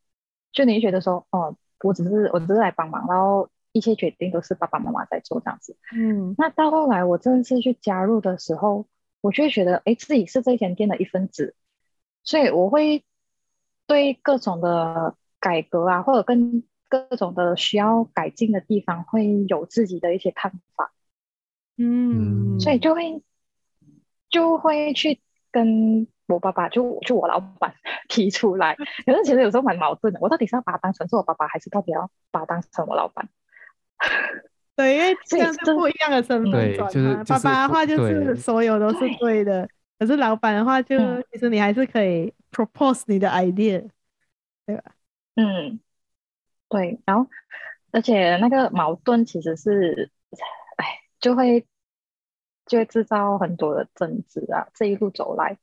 [0.50, 5.76] 就你觉得说，哦，我只是我只是来帮忙，然后一切决定都是爸爸妈妈在做这样子。
[5.94, 8.86] 嗯，那到后来我正式去加入的时候，
[9.26, 11.54] 我就会觉得，哎，自己是这间店的一份子，
[12.22, 13.04] 所以我会
[13.86, 20.92] 对各种的改革啊，或者跟各种的需要改进的地方，会有自己的一些看法。
[21.76, 23.22] 嗯，所以就会
[24.30, 25.20] 就会去。
[25.52, 27.76] 跟我爸爸就就我老板
[28.10, 28.74] 提出来，
[29.06, 30.20] 可是其实有时候蛮矛盾的。
[30.20, 33.30] 我到底是要把他当成是我爸爸，还是到底要把他当成我老板？
[34.76, 40.96] 对，因为 这样是不一样的身份对，就是爸爸的话就是所有都是对的，对可是老板的话就
[41.32, 43.88] 其实你还是可以 propose 你的 idea，
[44.66, 44.92] 对吧？
[45.34, 45.80] 嗯，
[46.68, 47.00] 对。
[47.04, 47.28] 然后
[47.90, 50.10] 而且那个矛盾其实是，
[50.76, 51.66] 哎，就会。
[52.68, 54.66] 就会制造很多的争执啊！
[54.74, 55.56] 这一路走来，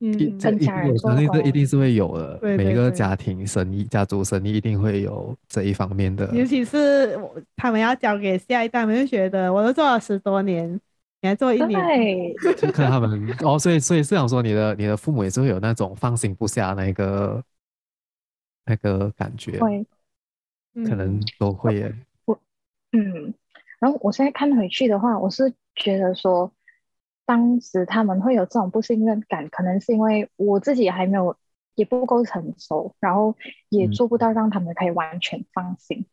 [0.00, 2.38] 嗯，跟家人说，这一定是会有的。
[2.38, 6.26] 对对对，每一个家庭生意、家族生意一定会有这一方面的。
[6.34, 7.18] 尤其是
[7.56, 10.68] 他们要交给下一代，他们就觉得我都做了十多年，
[11.20, 11.78] 你还做一年，
[12.42, 13.58] 对，就看他们哦。
[13.58, 17.42] 所以，所以是想说，你的你的父母也是会有那种放心不下那个
[18.64, 19.86] 那个感觉，会，
[20.86, 21.94] 可能都会耶。
[22.24, 22.38] 我，
[22.92, 23.34] 嗯，
[23.78, 25.52] 然后我现在看回去的话，我是。
[25.76, 26.50] 觉得说，
[27.26, 31.36] 当时他们会有这种不信任感，可能是因为我自己还没有，
[31.76, 33.36] 也不够成熟，然后
[33.68, 36.06] 也做不到让他们可以完全放心，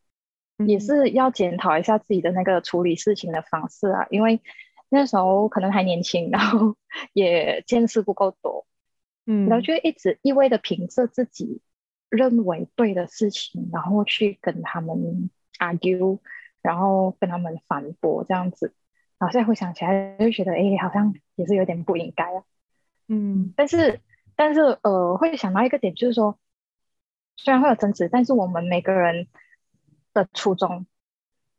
[0.58, 4.06] 嗯、也是要检讨一下自己的那个处理事情的方式啊。
[4.10, 4.40] 因为
[4.88, 6.76] 那时候可能还年轻，然后
[7.12, 8.66] 也见识不够多，
[9.26, 11.60] 嗯，然后就一直一味的凭着自己
[12.08, 16.20] 认为对的事情，然后去跟他们 argue，
[16.62, 18.72] 然后跟他们反驳这样子。
[19.18, 22.44] 然后现在回想起来，就觉得哎，好像也是有点不应该啊。
[23.08, 24.00] 嗯，但是
[24.36, 26.38] 但是呃，会想到一个点，就是说，
[27.36, 29.26] 虽然会有争执，但是我们每个人
[30.14, 30.86] 的初衷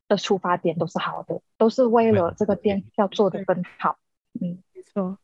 [0.08, 3.98] 的出发点都是好的，都是为了这个店要做得更好。
[4.40, 5.18] 嗯，没错。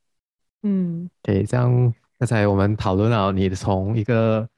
[0.63, 4.50] 嗯，对，这样刚才我们讨论了你从一个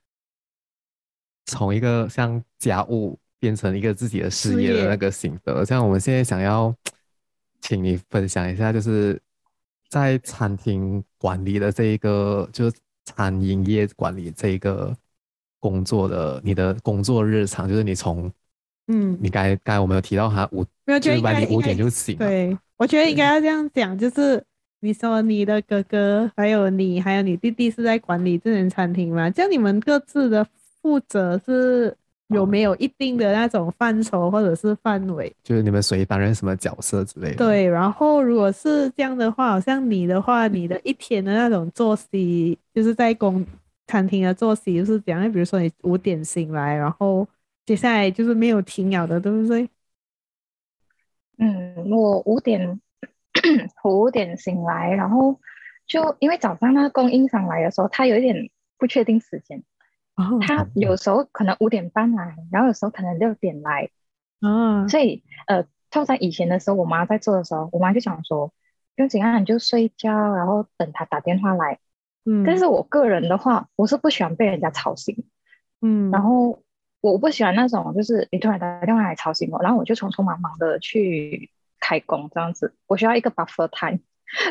[1.45, 6.73] 从一个像家务变成一个自己的事业的那个心得，像我们现在想要。
[7.61, 9.19] 请你分享一下，就是
[9.89, 14.95] 在餐厅管理的这一个，就是餐饮业管理这一个
[15.59, 18.31] 工作的你的工作日常，就是你从
[18.87, 22.15] 嗯，你刚才刚才我们有提到他五，没有，就是晚你五点就醒。
[22.17, 24.43] 对，我觉得应该要这样讲，就是
[24.79, 29.29] 你说你的哥哥还有你还有你弟弟是在管理这间餐厅吗？
[29.29, 30.45] 这样你们各自的
[30.81, 31.97] 负责是？
[32.29, 35.33] 有没有一定的那种范畴或者是范围？
[35.43, 37.37] 就是你们谁担任什么角色之类的？
[37.37, 43.45] 对，然后如果是这样的话，好像你的话，你的一天的那种作息，就是在公
[43.87, 45.31] 餐厅的作息就是怎样？
[45.31, 47.25] 比如说你五点醒来，然后
[47.65, 49.69] 接下来就是没有停了的，对不对？
[51.37, 52.81] 嗯，我五点
[53.83, 55.39] 五点醒来，然后
[55.85, 59.63] 就因为早上那个供应商来的时候，他有一点不确定时间。
[60.41, 63.89] 他有时候可能五点半来，然后有时候可能六点来，
[64.41, 68.47] 嗯，所以呃，就在以前的时候，我妈在做的时候，我妈就想说，
[68.95, 71.79] 不用紧啊，你就睡觉，然后等他打电话来，
[72.25, 75.25] 嗯，但是我个人的话，我是不喜欢被人家吵醒，
[75.81, 76.63] 嗯，然后
[76.99, 83.99] 我不喜欢那种就是你突然打电话来吵醒我，然后我就匆匆忙忙的去开工这样子，我需要一个 buffer time，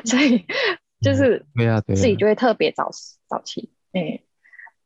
[0.04, 0.46] 所以
[1.02, 2.90] 就是对啊，自己就会特别早
[3.26, 4.20] 早起，嗯。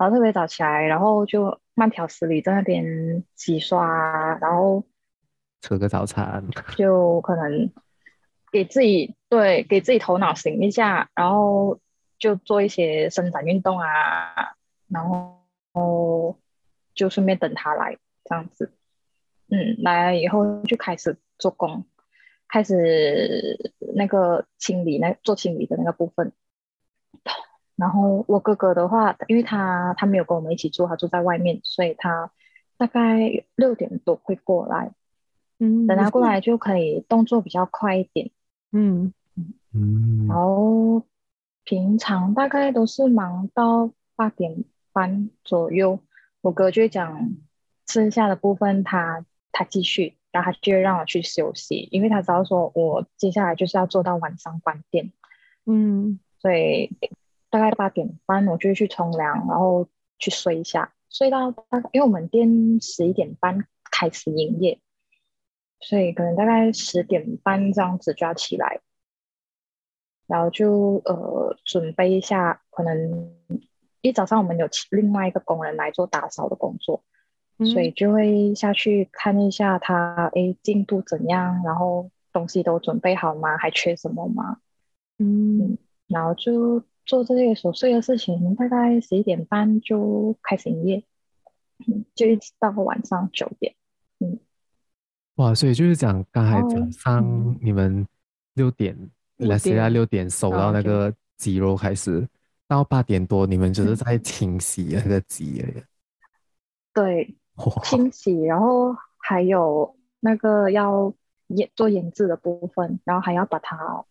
[0.00, 4.82] 然后特别早起来，然后就慢条斯理在那边洗刷，然后
[5.60, 6.42] 吃个早餐，
[6.74, 7.70] 就可能
[8.50, 11.78] 给自己对给自己头脑醒一下，然后
[12.18, 14.54] 就做一些伸展运动啊，
[14.88, 16.38] 然后
[16.94, 18.72] 就顺便等他来这样子。
[19.50, 21.84] 嗯，来了以后就开始做工，
[22.48, 26.32] 开始那个清理，那做清理的那个部分。
[27.80, 32.30] 然后我哥哥的话，因为他他没有跟我们一起住，他住在外面，所以他
[32.76, 34.92] 大概六点多会过来。
[35.58, 38.30] 嗯，等他过来就可以动作比较快一点。
[38.72, 39.12] 嗯
[39.74, 41.02] 嗯，然后
[41.64, 45.98] 平常大概都是忙到八点半左右，
[46.42, 47.30] 我哥就会讲
[47.86, 49.24] 剩下的部分他。
[49.52, 55.10] 他继续，然后他就会让我去休息，因为他知道说我接下来就是要做到晚上关店，
[55.66, 56.96] 嗯，所以
[57.50, 59.86] 大概八点半我就会去冲凉，然后
[60.18, 64.80] 去睡一下，睡到大概因为我们店十一点半开始营业，
[65.80, 68.80] 所以可能大概十点半这样子就要起来，
[70.26, 73.34] 然后就呃准备一下，可能
[74.00, 77.02] 一早上我们有另外一个工人来做打扫的工作。
[77.62, 81.60] 所以就会下去看一下他，诶，进度怎样？
[81.62, 83.58] 然后东西都准备好吗？
[83.58, 84.56] 还缺什么吗？
[85.18, 91.04] 嗯，然后就做这些琐碎的事情，大概十一点半就开始营业，
[91.88, 93.74] 嗯，就一直到晚上九点。
[94.20, 94.38] 嗯，
[95.34, 98.06] 哇，所以就是讲刚才早上你们
[98.54, 98.96] 六点，
[99.38, 102.24] 来现在六点收到那个鸡肉开始，
[102.68, 105.82] 到八点多你们就是在清洗那个鸡而已。
[106.94, 107.34] 对。
[107.82, 111.12] 清洗，然后还有那个要
[111.48, 114.04] 腌做腌制的部分，然后还要把它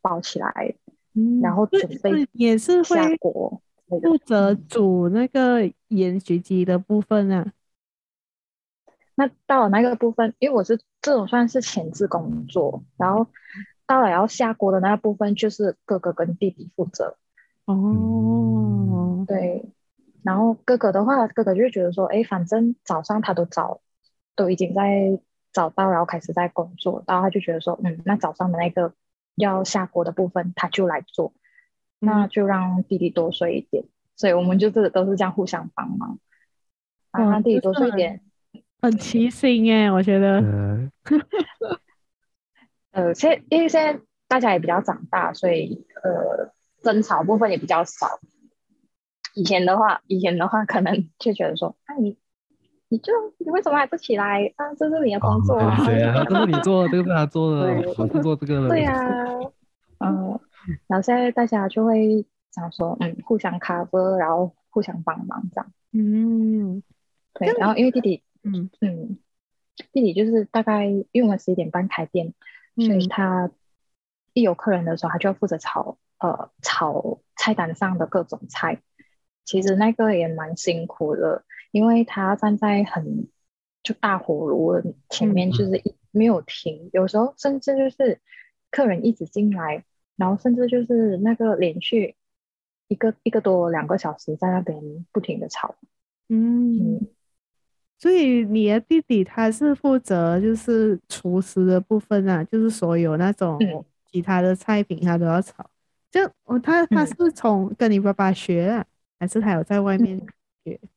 [0.00, 0.74] 包起来，
[1.14, 7.52] 嗯，然后准备也是会下锅负责煮那个盐焗鸡的部分啊。
[9.16, 13.26] 那到了那个部分，因为我是这种算是前置工作，然后
[13.86, 17.16] 到了要下锅的那个部分，就是哥哥跟弟弟负责。
[17.66, 19.70] 哦，对。
[20.24, 23.82] 然后哥哥的话，哥哥就觉得说，哎，反正早上他都早，
[24.34, 25.20] 都已经在
[25.52, 28.92] 早到，然后开始在工作，然后他就觉得说，嗯，那早上的那个
[29.34, 31.32] 要下锅的部分，他就来做，
[32.00, 33.84] 嗯、那就让弟弟多睡一点，
[34.16, 36.18] 所以我们就是都是这样互相帮忙，
[37.12, 38.20] 让弟弟多睡一点，
[38.80, 40.92] 很齐心哎，我觉得，嗯、
[42.92, 48.20] 呃，现因为现在大家也比较长大，所以呃，争吵部分也比较少。
[49.34, 52.16] 以前的话，以前的话，可能就觉得说，啊，你，
[52.94, 54.46] 你就你为什么还不起来？
[54.54, 58.68] 啊，这是你的工作啊，对啊， 这是你做的，这个是他做的，我不做这个了。
[58.68, 58.94] 对呀，
[59.98, 60.38] 嗯，
[60.86, 65.72] 然后现在大家就会想说，嗯，互相 cover，然后互相帮忙这样。
[65.90, 66.84] 嗯，
[67.32, 69.18] 对，然后因为弟弟，嗯嗯，
[69.92, 72.32] 弟弟就是大概，因为我们十一点半开店，
[72.76, 73.50] 所以他
[74.34, 78.82] 一有客人的时候，他就要负责炒，呃，炒菜单上的各种菜。
[79.44, 81.42] 其实那个也蛮辛苦的，
[81.74, 83.26] 因为他站在很
[83.82, 88.20] 就大火炉前面，就是一没有停，嗯、有时候甚至就是
[88.70, 89.84] 客人一直进来，
[90.14, 92.14] 然后甚至就是那个连续
[92.86, 95.74] 一个一个多两个小时在那边不停的炒。
[96.28, 97.08] 嗯，嗯，
[97.98, 103.58] 所以你的弟弟他是负责就是厨师的部分啊，就是所有那种
[104.12, 105.68] 其他的菜品他都要炒。
[106.12, 108.86] 就哦，他他是从跟你爸爸学啊？
[109.18, 110.16] 还是他有在外面
[110.64, 110.78] 学？
[110.80, 110.88] 嗯，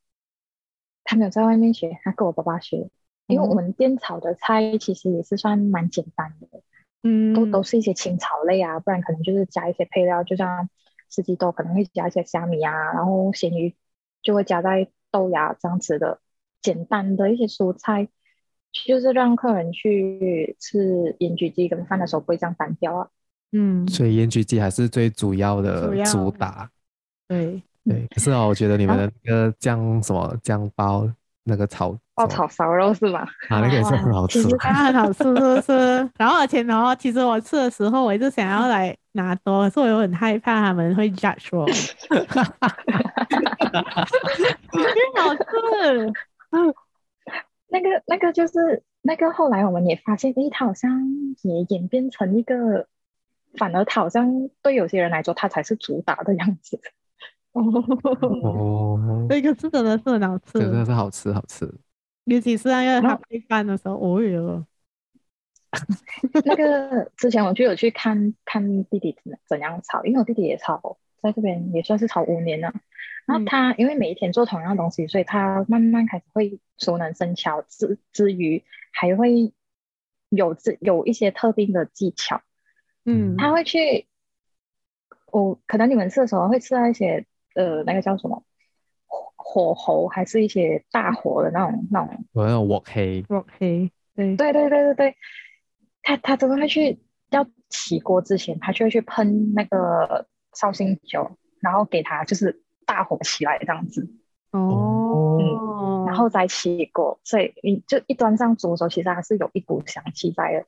[1.08, 2.90] 他没有在外面学，他跟我爸爸学。
[3.28, 6.62] 因为我们店炒的菜其实也是算蛮简单的，
[7.04, 10.70] 嗯，都都是一些清炒类啊，不然可能就是加一些配料，就像
[11.10, 13.76] 四季豆可能会加一些虾米啊，然后咸鱼
[14.22, 16.22] 就会加在豆芽这样子的
[16.62, 18.08] 简单的一些蔬菜，
[18.72, 23.10] 就是让客人去吃盐焗鸡跟饭的时候不会这样单调啊。
[23.52, 26.72] 嗯，所以盐焗鸡还是最主要的主打，
[27.28, 27.62] 对。
[27.88, 31.10] 对， 可是哦，我觉得你们的那个酱什么酱包
[31.44, 33.22] 那个炒爆炒烧肉是吗？
[33.50, 36.10] 啊，那个也是很好吃，其实它很好吃，是不是？
[36.18, 41.66] 然后而且然后其实我吃的时候，我一直想要来拿多，可是我又很害怕他们会 judge 我。
[41.66, 42.68] 哈哈哈
[43.70, 44.08] 哈哈！
[45.16, 46.14] 好吃。
[46.52, 46.74] 嗯，
[47.70, 50.92] 那个那个就是那个后来我们也发现，诶，它好像
[51.44, 52.88] 也演变成一个，
[53.58, 56.80] 反而它好像对有些人来说，它才是主打的样子。
[58.44, 61.72] 哦，那个是真的是很好吃，真的是好吃好吃。
[62.26, 64.66] 尤其是那个他配饭的时候，哦哟。
[66.46, 72.74] 那个之前我就有去看看弟弟怎怎样炒，因为我弟弟也炒，在这边也算是炒五年了。
[73.26, 79.54] 然后他因为每一天做同样的东西，所以他慢慢开始会熟能生巧，之之余还会
[80.30, 82.42] 有自有一些特定的技巧。
[83.06, 84.08] 嗯，他会去，
[85.32, 87.26] 我可能你们吃的时候会吃到一些。
[87.58, 88.44] 呃，那个叫什么
[89.36, 95.16] 火候，还是一些大火的那种那种，有那种镬黑，镬黑，对对对对对对，
[96.04, 97.00] 他他怎么会去
[97.32, 104.08] 要起锅之前，他就会去喷那个绍兴酒，然后给他就是大火起来这样子。
[104.52, 110.66] 哦，嗯，然后再起锅，所以你就一端上桌的时候，其实还是有一股香气在的。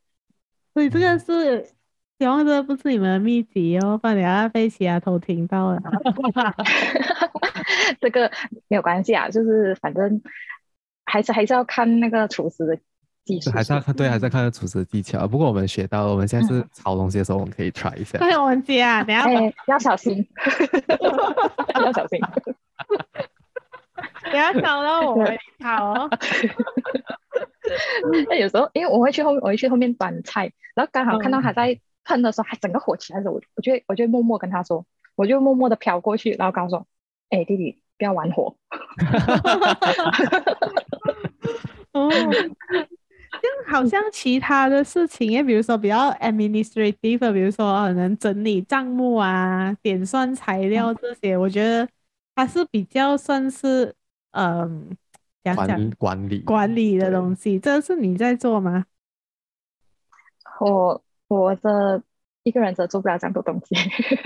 [0.74, 1.70] 所以这个是，
[2.20, 5.80] 希望这不是你们的秘籍哦，不然等下被其他偷听到了。
[8.02, 8.30] 这个
[8.68, 10.22] 没有关系啊，就是反正
[11.06, 12.78] 还是还是要看那个厨师的
[13.24, 15.26] 技术，还是要看对，还是要看厨师的技巧。
[15.26, 18.20] 不过我们学到了，我们现在是炒东西的时候，我们可以 try 一下。
[18.20, 20.28] 没有问题啊， 等下、欸、要小心，
[21.76, 22.20] 要小心。
[24.30, 26.10] 不要吵到我们好哦。
[28.28, 31.80] 那有时候，因为我会去后面，我会去后面端菜，然后刚好看到他在
[32.10, 34.84] 喷的时候，还整个火起来的时候，我我就我就默默跟他说，
[35.16, 36.86] 我就默默的飘过去，然后跟他说
[37.30, 38.56] ：“哎、欸，弟弟，不要玩火。”
[41.94, 51.88] 哦，就好像其他的事情，因为比如说比较 administrative，比如说可能整理账目啊、点算材料这些，嗯、我觉得
[52.36, 53.96] 它是比较算是。
[54.32, 54.96] 嗯，
[55.44, 58.86] 讲讲管理管理的东西，这是你在做吗？
[60.60, 62.04] 我我的
[62.44, 63.76] 一个人则做不了这么多东西，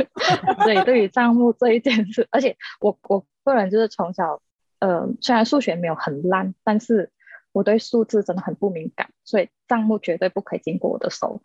[0.64, 4.42] 所以对于账目这一件事，而且我我个人就是从小，
[4.80, 7.12] 呃，虽然数学没有很烂，但是
[7.52, 11.42] 我对数字真的很不敏感，所以账目绝对不可以经过我的手。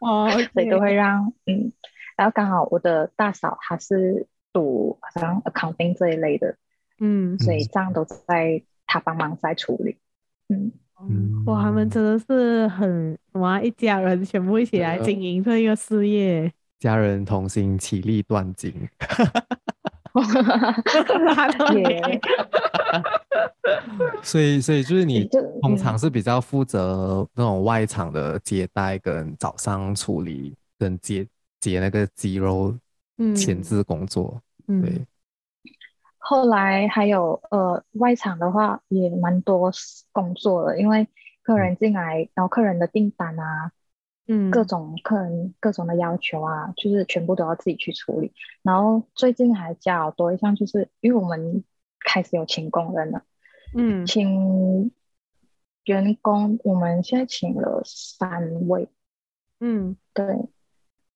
[0.00, 0.52] 哦， okay.
[0.52, 1.72] 所以都会让嗯，
[2.16, 6.56] 然后刚好我的大嫂她是读好像 accounting 这一类的。
[6.98, 9.98] 嗯，所以这样都在她帮忙在处理。
[10.48, 10.72] 嗯
[11.08, 18.72] 嗯，哇，他们真的是很哇，一家人全部一起来经营这一个事业，家人同心，其利断金。
[24.22, 25.26] 所以，所以就是你
[25.62, 31.26] 通常是比较负责那种外场的接待，跟早上处理，跟接
[31.60, 32.76] 接那个鸡肉
[33.34, 34.38] 前置工作。
[34.68, 35.00] 嗯，对。
[36.24, 39.72] 后来还有呃外场的话也蛮多
[40.12, 41.08] 工作的，因为
[41.42, 43.72] 客人进来，然后客人的订单啊，
[44.28, 48.32] 嗯，各种客人各种的要求啊，就是全部都要自己去处理。
[48.62, 51.64] 然后最近还加了多一项，就是因为我们
[52.06, 53.22] 开始有请工人了，
[53.76, 54.92] 嗯，请
[55.86, 58.88] 员工，我们现在请了三位，
[59.58, 60.24] 嗯，对，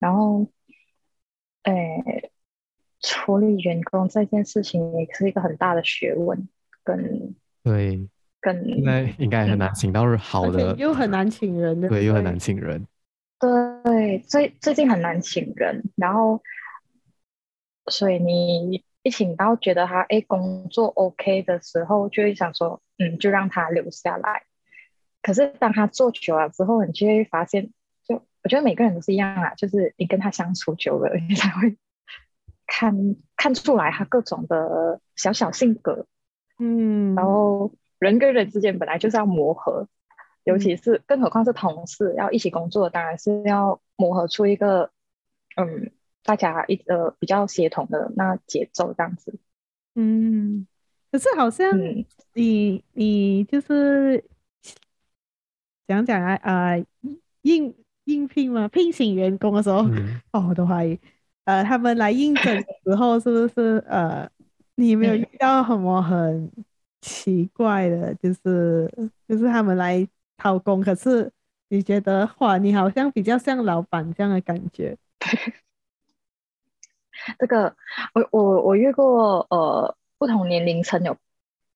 [0.01, 0.49] 然后，
[1.63, 2.33] 诶。
[3.07, 6.49] 处理员工这件事情也是一个很大的学问，
[6.83, 8.09] 跟对，
[8.41, 12.85] 跟应该应该很难请到好的，又很难请人的，对，又很难请人，
[13.39, 16.43] 对，最最近很难请人，然后
[17.89, 24.43] 所以你一请到觉得他哎工作 OK 的时候，就会想说嗯，就让他留下来。
[25.23, 27.71] 可是当他做久了之后，你就会发现，
[28.05, 31.77] 就我觉得每个人都是一样啊，就是你跟他相处久了，你才会。
[32.67, 36.07] 看看出来他各种的小小性格，
[36.59, 39.89] 嗯，然后人跟人之间本来就是要磨合，
[40.45, 44.91] 尤其是更何况是同事要一起工作，当然是要磨合出一个
[45.57, 45.93] 嗯，
[46.25, 49.39] 大家一呃比较协同的那节奏这样子。
[49.95, 50.67] 嗯，
[51.11, 51.79] 可是好像
[52.35, 54.23] 你、嗯、你就是
[55.87, 56.77] 讲讲啊啊
[57.43, 60.99] 应应聘嘛，聘请员工的时候，嗯、哦，我都怀疑。
[61.47, 64.29] 呃，他们来应征的时候，是不是呃，
[64.75, 66.51] 你有没有遇到什么很
[67.01, 68.13] 奇怪的？
[68.17, 68.93] 就是
[69.29, 70.05] 就是他们来
[70.37, 71.31] 讨工，可是
[71.69, 74.97] 你觉得哇，你好像比较像老板这样的感觉。
[77.39, 77.77] 这个
[78.13, 81.17] 我我我遇过呃，不同年龄层有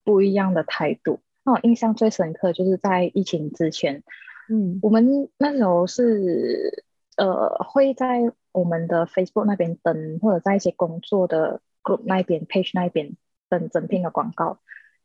[0.03, 1.21] 不一样的态度。
[1.45, 4.03] 那我印象最深刻就是在疫情之前，
[4.49, 6.85] 嗯，我们那时候是
[7.17, 8.33] 呃会在。
[8.53, 13.17] 我们的 Facebook 那边登，或者在一些工作的 group 那边 page 那边
[13.49, 14.59] 登征聘的广告，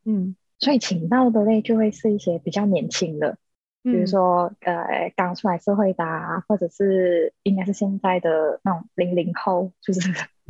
[0.04, 3.38] 嗯，所以请到的类就会是一些比较年轻的，
[3.84, 10.00] 嗯、比如说呃刚出来社会的，啊，或者是应该是现在的那种零零后，就是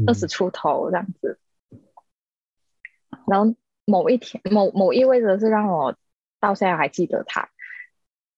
[0.07, 1.39] 二十出头这样子。
[1.71, 1.81] 嗯、
[3.27, 5.95] 然后某一天某某意味着是让我
[6.41, 7.49] 到现在还记得他，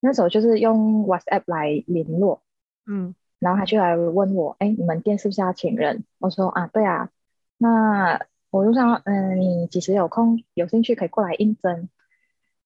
[0.01, 2.43] 那时候就是用 WhatsApp 来联络，
[2.87, 3.15] 嗯。
[3.39, 6.05] 然后他就来问我，哎，你们店是不是要请人？
[6.19, 7.11] 我说啊，对啊。
[7.57, 8.21] 那
[8.51, 11.89] 我就想，嗯、呃，你几时有空、有兴趣可以过来应征。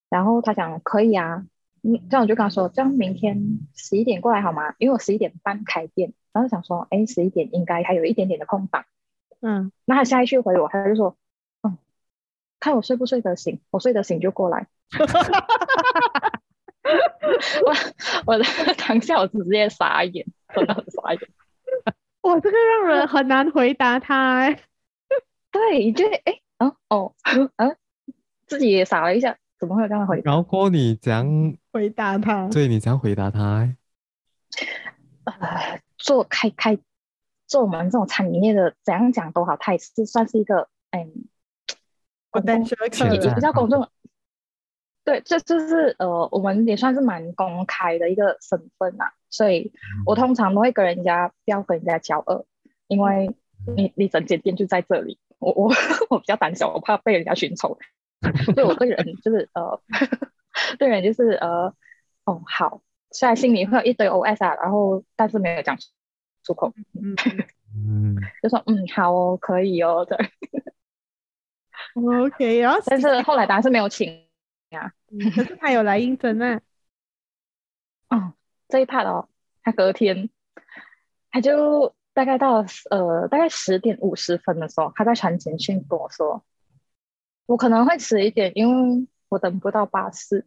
[0.08, 1.46] 然后他讲可以啊，
[1.82, 4.74] 嗯，这样我就跟他说，这样明天十一点过来好吗？
[4.78, 6.12] 因为我十一点半开店。
[6.32, 8.84] 然后想说，哎，十一点应该还有一点点的空档。
[9.40, 9.72] 嗯。
[9.84, 11.16] 那他下一句回我，他就说，
[11.62, 11.76] 嗯，
[12.60, 14.66] 看我睡不睡得醒，我睡得醒就过来。
[17.64, 17.74] 我
[18.26, 18.44] 我的
[18.76, 21.20] 当下我直接傻眼，真的很傻眼。
[22.22, 24.60] 哇，这个让人很难回答他哎。
[25.50, 27.14] 对，就哎，嗯哦，
[27.56, 27.76] 嗯，
[28.46, 30.32] 自己也傻了一下，怎么会有这样的回答？
[30.32, 32.48] 然后你怎样回答他？
[32.48, 33.74] 对，你怎样回答他？
[35.24, 36.78] 呃，做开开
[37.46, 41.26] 做我们这种餐饮业的，怎样讲都好，他也是算是一个嗯，
[42.30, 43.88] 我单说也也比较公众。
[45.04, 49.72] 对，这就是呃，我们也算是蛮公开的一个身份呐，所以
[50.06, 52.46] 我通常都会跟人家不要跟人家交恶，
[52.86, 53.34] 因为
[53.76, 55.72] 你你整间店就在这里，我我
[56.08, 57.76] 我比较胆小，我怕被人家寻仇，
[58.54, 59.80] 所以我对人就是呃，
[60.78, 61.74] 对人就是呃，
[62.24, 62.80] 哦好，
[63.10, 65.76] 虽然心里会有一堆 OS 啊，然后但是没有讲
[66.44, 67.16] 出口，嗯
[67.74, 70.16] 嗯，就说嗯好哦，可以哦，对
[71.96, 74.22] ，OK，然后但是后来当然是没有请。
[75.34, 76.60] 可是他有来应征呢。
[78.08, 78.34] 哦，
[78.68, 79.28] 这一 part 哦，
[79.62, 80.28] 他隔天
[81.30, 86.44] 他就大概到呃大概十点五十分的时候，他在传简讯跟我说，
[87.46, 90.46] 我可能会迟一点，因为我等不到巴士。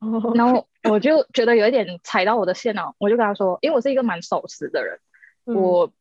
[0.00, 4.98] 哦，然后我就觉得有一点踩到我的线了，我就跟他说，因为我是一个蛮守时的人，
[5.44, 5.92] 嗯、我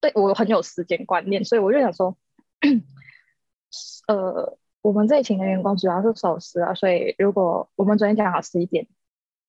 [0.00, 2.16] 对我很有时间观念，所以我就想说，
[4.08, 4.58] 呃。
[4.86, 8.86] 我们这一群的员工主要是守时啊，所以如果我们昨天讲好十一点，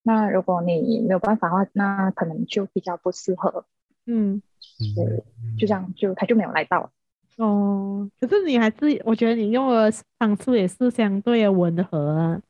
[0.02, 3.64] 那如果你没有办法的话，那可能就比较不适合。
[4.08, 4.42] 嗯，
[4.96, 5.08] 所以
[5.56, 6.92] 就这样，就他就没有来到。
[7.36, 12.42] 哦，可是你还是，我觉得你用的方式也是相对的吻合啊。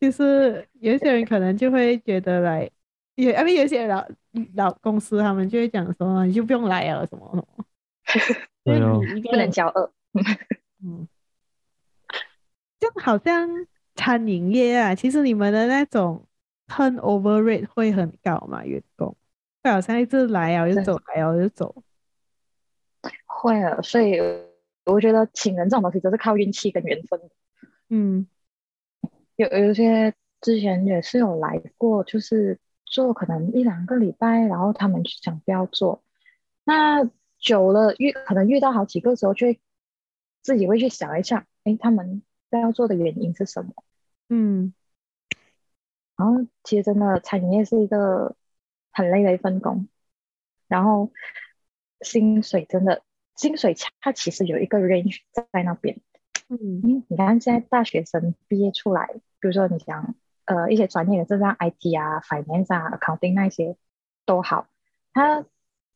[0.00, 2.68] 就是有些人可能就会觉得来，
[3.14, 4.04] 也因为有些老
[4.56, 7.46] 老公司他们就会讲说，你就不用来了，什么什么。
[8.64, 8.98] 对哦，
[9.30, 9.92] 不能骄傲。
[10.82, 11.06] 嗯。
[12.82, 13.48] 就好像
[13.94, 16.26] 餐饮业啊，其实你们的那种
[16.66, 18.66] turnover rate 会很高嘛？
[18.66, 19.16] 员工
[19.62, 21.72] 会好像一直来啊，就走，来啊，就走。
[23.24, 24.18] 会啊，所以
[24.84, 27.20] 我觉得请人这种东西都是靠运气跟缘分。
[27.88, 28.26] 嗯，
[29.36, 36.02] 有有些之前也是有来过，就是做可能一两个礼拜，然后他们想不要做，
[36.64, 37.08] 那
[37.38, 39.60] 久了遇可能遇到好几个时候，就会
[40.40, 42.22] 自己会去想一下，哎，他们。
[42.60, 43.72] 要做的原因是什么？
[44.28, 44.72] 嗯，
[46.16, 48.36] 然后其实真的餐饮业是一个
[48.92, 49.88] 很累的一份工，
[50.68, 51.10] 然后
[52.00, 53.02] 薪水真的
[53.36, 56.00] 薪水它其实有一个 range 在那边。
[56.48, 59.08] 嗯，你看现在大学生毕业出来，
[59.40, 63.76] 比如说你想呃一些专业的，就像 IT 啊、Finance 啊、Accounting 那些
[64.26, 64.68] 都好，
[65.12, 65.46] 他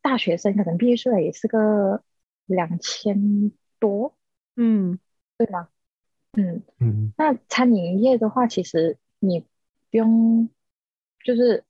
[0.01, 2.03] 大学生可能毕业出来也是个
[2.47, 4.15] 两千多，
[4.57, 4.99] 嗯，
[5.37, 5.69] 对吗？
[6.37, 6.63] 嗯。
[6.79, 9.47] 嗯，那餐饮业的话，其实你不
[9.91, 10.49] 用，
[11.25, 11.65] 就是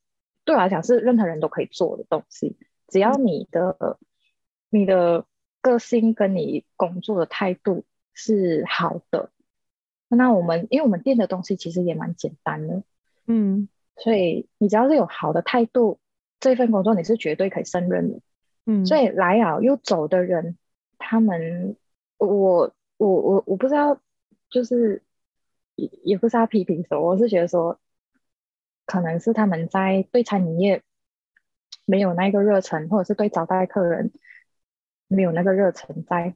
[0.45, 2.57] 对我来讲是任何人都可以做的东西，
[2.89, 3.99] 只要你的
[4.69, 5.25] 你的
[5.61, 9.31] 个性跟你工作的态度是好的，
[10.09, 12.83] 那我们因为我们店的东西其实也蛮简单的，
[13.27, 16.01] 嗯，所以你只要是有好的态度，
[16.41, 18.21] 这份工作你是绝对可以胜任的，
[18.65, 20.59] 嗯，所以来啊又走的人，
[20.99, 21.77] 他们
[22.19, 24.01] 我我我我不知道。
[24.57, 25.03] 就是
[25.75, 27.79] 也也不是要批评说，我是觉得说，
[28.87, 30.83] 可能是他们在对餐饮业
[31.85, 34.11] 没有那个热忱，或者是对招待客人
[35.09, 36.35] 没有那个热忱在，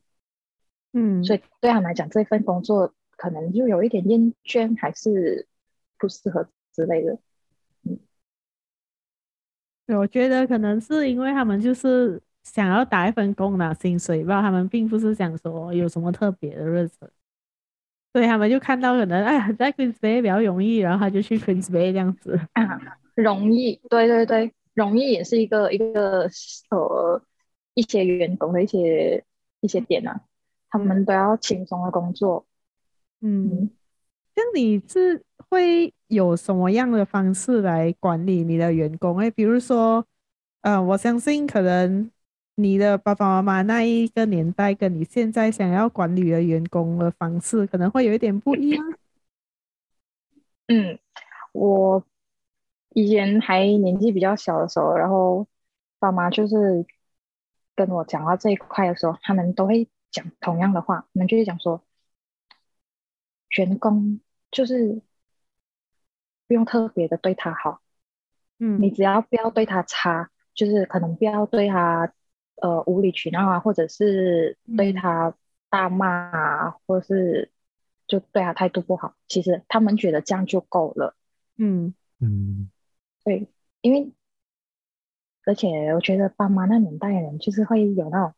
[0.93, 5.49] 嗯，所以对他们来讲，这份工作可能就有一点厌倦，还是
[5.97, 7.19] 不适合之类的。
[7.85, 7.99] 嗯，
[9.97, 17.11] 我觉得可能是因为他们就是想要打一份工拿薪水吧，他们并不是想说有什么特别的热忱。
[18.13, 22.79] 所以他们就看到可能哎，在 Queens Bay 比较容易，然后他就去 Queens Bay 这样子啊，
[23.15, 26.29] 容易，对对对，容易也是一个一个
[26.71, 27.23] 呃
[27.75, 29.25] 一些员工的一些
[29.61, 30.21] 一些点啊，
[30.71, 32.45] 他们都要轻松的工作，
[33.21, 33.71] 嗯，
[34.35, 39.19] 像你是会有什么样的方式来管理你的员工？
[39.19, 40.05] 哎，比如说，
[40.63, 42.11] 呃，我相信可能。
[42.63, 48.85] 你的爸爸妈妈那一个年代，跟你现在想要管理的员工的方式，可能会有一点不一样。
[50.69, 50.99] 嗯，
[51.53, 52.05] 我
[52.91, 55.47] 以前还年纪比较小的时候，然后
[55.99, 56.87] 爸妈就是
[57.75, 61.83] 跟我讲到这一块的时候，他们都会讲同样的话，他们就会讲说，
[63.57, 65.01] 员工就是
[66.47, 67.81] 不用特别的对他好，
[68.59, 72.13] 嗯，你只要不要对他差，就是可能不要对他。
[72.61, 75.35] 呃，无理取闹啊，或者是对他
[75.69, 77.51] 大骂啊，或是
[78.07, 81.15] 就对他态度不好，其实他们觉得这样就够了。
[81.57, 82.71] 嗯嗯，
[83.25, 83.49] 对，
[83.81, 84.13] 因为
[85.47, 88.35] 而且我觉得爸妈那年代的人就是会有那种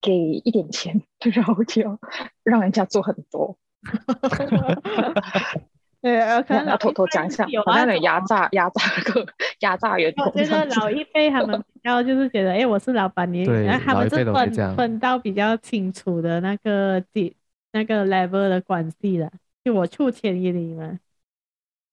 [0.00, 1.98] 给一点钱， 然后就
[2.42, 3.58] 让人家做很多。
[6.02, 9.26] 对，可能要偷偷讲一下，好像有压榨、压榨个
[9.58, 10.24] 压榨员工。
[10.24, 17.36] 我觉得老一辈他们比 较就是觉得，哎，我是老板，你，然后他们是分分到比较清楚的那个级、
[17.72, 19.30] 那个 level 的关系了，
[19.62, 20.98] 就我出钱给你们。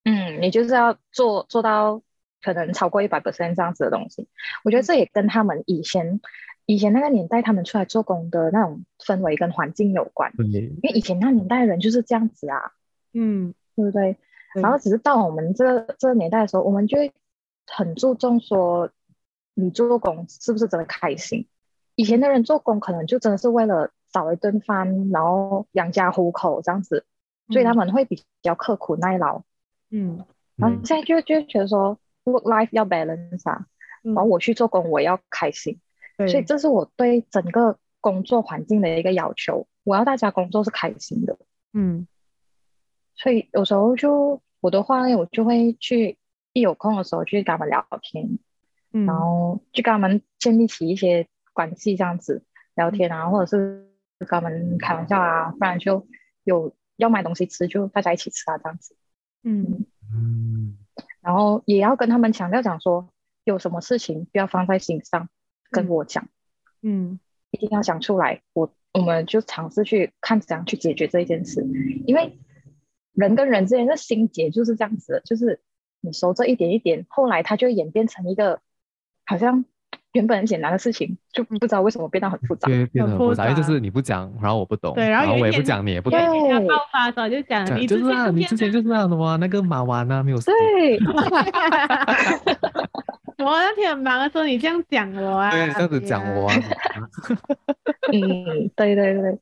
[0.06, 2.02] 嗯，你就是要做做到
[2.42, 4.30] 可能超过一百 percent 这样子的东西。
[4.64, 6.22] 我觉得这也跟他们以前
[6.66, 10.32] 以前那个年代他们出来做工的那种氛围跟环境有关。
[10.38, 12.72] 嗯，因为以前那年代的人就是这样子啊。
[13.12, 13.54] 嗯。
[13.78, 14.18] 对不对？
[14.56, 17.14] 然后只是到我们这个这个年代的时候，我们就会
[17.68, 18.90] 很注重说，
[19.54, 21.48] 你做工是不是真的开心？
[21.94, 27.06] 以前的人做工可能就真的是为了找一顿饭，然后养家糊口这样子，
[27.50, 29.44] 所以他们会比较刻苦耐劳。
[29.92, 30.26] 嗯，
[30.56, 33.68] 然后现在就就觉得说，work life 要 balance 啊，
[34.02, 35.80] 然后我去做工我要开心，
[36.18, 41.38] 嗯，所以这是我对整个工作环境的一个要求，我要大家工作是开心的。
[41.74, 42.08] 嗯。
[43.18, 46.20] 所以有时候就我的话，我就会去
[46.54, 48.38] 一有空的时候去跟他们聊天，
[48.94, 52.44] 嗯，然后就跟他们建立起一些关系，这样子
[52.76, 53.90] 聊天啊，或者是
[54.20, 56.08] 跟他们开玩笑啊，不然就
[56.44, 58.96] 有要买东西吃，就大家一起吃啊，这样子。
[59.44, 59.86] 嗯。
[60.14, 60.78] 嗯，
[61.22, 63.10] 然后也要跟他们强调讲说，
[63.44, 65.28] 有什么事情不要放在心上，
[65.72, 66.28] 跟我讲，
[66.84, 71.68] 嗯，一定要讲出来，我我们就尝试去看怎样去解决这一件事，
[72.06, 72.38] 因为。
[73.18, 75.60] 人跟人之间的心结就是这样子的，就是
[76.02, 78.60] 你收着一点一点，后来它就演变成一个
[79.26, 79.66] 好像
[80.14, 82.68] 原本很简单的事情，就不知道为什么变得很复杂。
[82.68, 86.20] 对，变得很复杂，因为，就是你不讲，然后我不懂，对，然后，然后我也不讲，你也不懂。
[86.20, 89.36] 对，要爆发的时候就讲，你就是啊，你之前就是那样的吗？
[89.42, 90.40] 那个马湾啊，没有。
[90.40, 91.00] 对。
[93.40, 95.52] 我那天很忙的时候，你这样讲我啊。
[95.52, 96.56] 对，这样子讲我啊。
[98.12, 99.38] 嗯，对对对。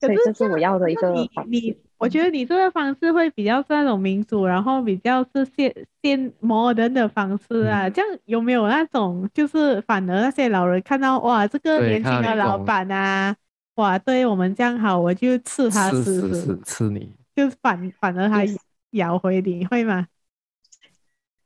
[0.00, 1.50] 所以这是我要的一个方式。
[1.50, 7.86] 你，我觉得你这个方式会比较是那种民主，然后比较是现现 modern 的方式啊。
[7.86, 13.36] 嗯、这样有没有那种，就是反而那些老人看到哇，这个年轻的老板啊，
[13.74, 18.46] 哇，对我们这样好，我就刺他死死刺刺你，就反反而还
[18.92, 20.06] 咬回你，会吗？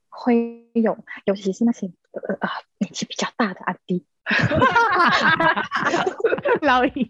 [0.09, 4.05] 会有，尤其是那些呃啊年纪比较大的阿弟，
[6.63, 7.09] 老姨。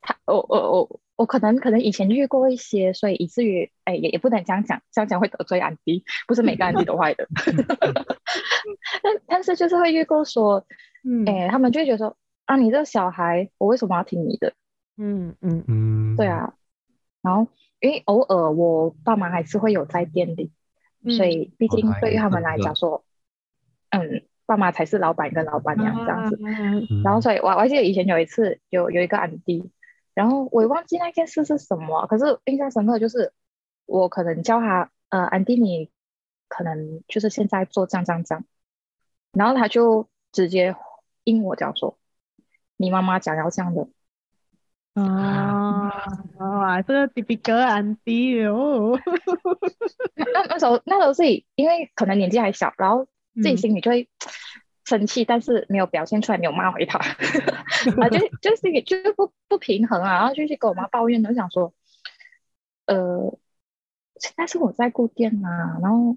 [0.00, 7.28] 他 我我我我可能可能以前遇过一些，所以以至于哎也也不能这样讲，这样讲会得罪安迪，不是每个安迪都坏的。
[9.02, 10.64] 但但是就是会遇过说，
[11.04, 14.52] 嗯，哎，他们就会觉得说啊，你这个小孩，我为什么要听你的？
[14.96, 16.54] 嗯嗯嗯，对啊。
[17.22, 17.48] 然后
[17.80, 20.52] 因为偶尔我爸妈还是会有在店里，
[21.04, 23.04] 嗯、所以毕竟对于他们来讲说，
[23.90, 24.24] 嗯。
[24.50, 29.70] 爸妈才是老板跟老板娘这样子，嗯、然后所以我我还记得以前有一次有有一个安迪，
[30.12, 33.32] 然后我也忘记那件事是什么，可是印象深刻就是
[33.86, 35.88] 我可能叫他呃安迪你
[36.48, 38.44] 可能就是现在做这样这样这样，
[39.32, 40.74] 然后他就直接
[41.22, 41.96] 应我讲说
[42.76, 43.86] 你妈妈讲要这样的。
[44.94, 45.92] 啊
[46.40, 48.98] 哇这个 typical 安迪哦，
[50.16, 51.22] 那那时候那时候是
[51.54, 53.06] 因为可能年纪还小，然后。
[53.34, 54.08] 自己心里就会
[54.84, 56.98] 生气，嗯、但是没有表现出来，没有骂回他，
[58.00, 61.72] 啊，就就心里就是不不平衡啊，然后就去跟我妈抱怨，就想说，
[62.86, 63.38] 呃，
[64.16, 66.16] 现在是我在顾店啊，然后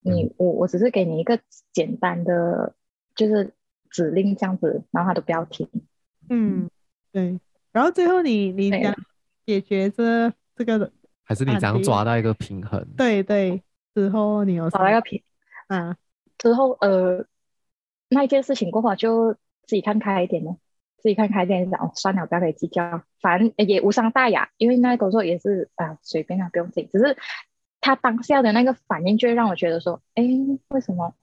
[0.00, 1.40] 你我我只是给你一个
[1.72, 2.74] 简单的
[3.14, 3.54] 就是
[3.90, 5.68] 指令这样子，然后他都不要听，
[6.28, 6.70] 嗯，
[7.12, 7.40] 对，
[7.72, 8.94] 然后最后你你讲。
[9.46, 10.92] 解决这这个的，
[11.24, 12.86] 还是你这样抓到一个平衡？
[12.96, 13.60] 对对，
[13.92, 15.20] 之后你有找到一个平，
[15.66, 15.96] 啊。
[16.40, 17.26] 之后，呃，
[18.08, 19.34] 那一件事情过后，就
[19.66, 20.56] 自己看开一点了，
[20.96, 24.48] 自己看开一点，然后算了，不要给计较，反正也无伤大雅。
[24.56, 26.88] 因为那个工作也是啊，随便啊，不用紧。
[26.90, 27.14] 只是
[27.82, 30.24] 他当下的那个反应，就会让我觉得说，哎，
[30.68, 31.14] 为什么？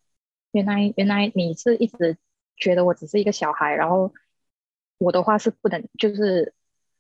[0.52, 2.16] 原来原来你是一直
[2.56, 4.14] 觉得我只是一个小孩，然后
[5.00, 6.54] 我的话是不能，就是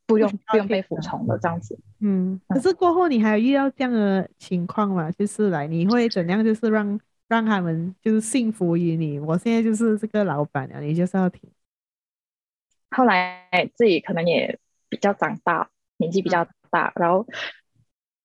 [0.07, 1.79] 不用不用被服从的这样子。
[1.99, 5.11] 嗯，可是过后你还有遇到这样的情况吗？
[5.11, 6.43] 就是来，你会怎样？
[6.43, 6.99] 就是让。
[7.27, 11.49] 让他们就是信服于你，我现在就是这个老板啊，你就是要听。
[12.89, 14.57] 后来自己可能也
[14.87, 17.27] 比较长大，年纪比较大，然后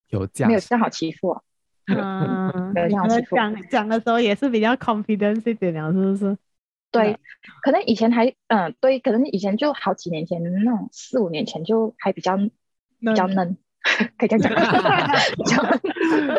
[0.08, 1.42] 有这样 没有这样好欺负啊。
[1.86, 2.72] 嗯，
[3.34, 6.38] 讲讲的时候也是比较 confidence 一点了，是不是？
[6.92, 7.18] 对，
[7.62, 13.56] 可能以前还嗯对，可能以前就好几年前那种四五年前就还比较比较嫩，
[14.16, 14.54] 可以这样
[15.44, 15.80] 讲。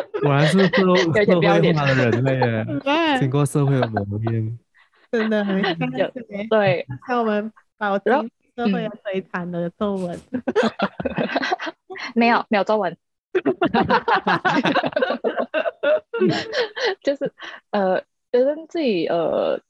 [0.24, 0.66] 果然是社
[1.24, 2.66] 社会化的人类耶，
[3.20, 4.58] 经过社会的磨练，
[5.12, 5.62] 真的很
[6.50, 6.86] 对。
[7.06, 8.04] 看我们保持
[8.56, 10.18] 社会的摧残的皱纹，
[12.14, 12.96] 没有没有皱纹，
[17.02, 17.32] 就是
[17.70, 18.00] 呃
[18.32, 19.60] 觉得自己呃。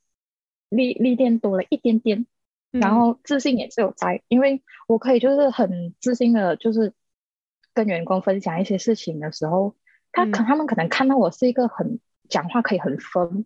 [0.71, 2.27] 历历练多了一点点，
[2.73, 6.93] 然后自信也是有在，嗯、因为我可以就是很自信的，就是
[7.73, 9.77] 跟员工分享一些事情的时候，
[10.15, 12.01] 他可他们可能看到我是一个很
[12.31, 13.45] 讲话可以很疯，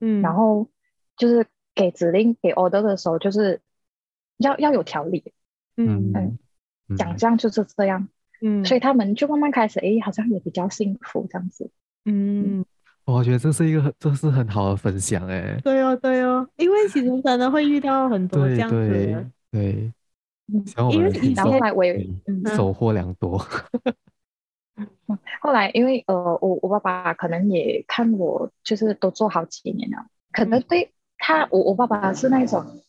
[0.00, 0.68] 嗯，然后
[1.16, 3.60] 就是给指令给 order 的时候，就是
[4.36, 5.32] 要要有条理，
[5.76, 6.12] 嗯。
[6.14, 6.38] 嗯，
[6.96, 8.08] 讲这样就是这样，
[8.40, 11.70] 嗯，所以他们就慢慢开始，哎，好像也比较幸福这样子，
[12.04, 12.64] 嗯。
[13.04, 15.58] 我觉得这是一个很，这是很好的分享哎。
[15.62, 18.88] 对哦，对哦，因为其实真的会遇到很多这样子的。
[18.88, 19.26] 对对。
[19.50, 19.92] 对，
[20.90, 22.06] 因为以前后来我也
[22.54, 23.38] 收获良多。
[25.48, 32.82] 后来因为呃，我我爸爸可能也看我，就是都做好几年了，可能对他，我我爸爸是那种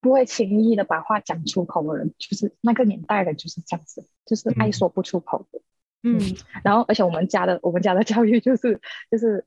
[0.00, 5.60] 不会轻易的把话讲出口的人，就是那个年代的就是这样子，就是爱说不出口的。
[6.04, 6.20] 嗯，
[6.62, 8.80] 然后而且我们家的我们家的教育就是
[9.10, 9.44] 就是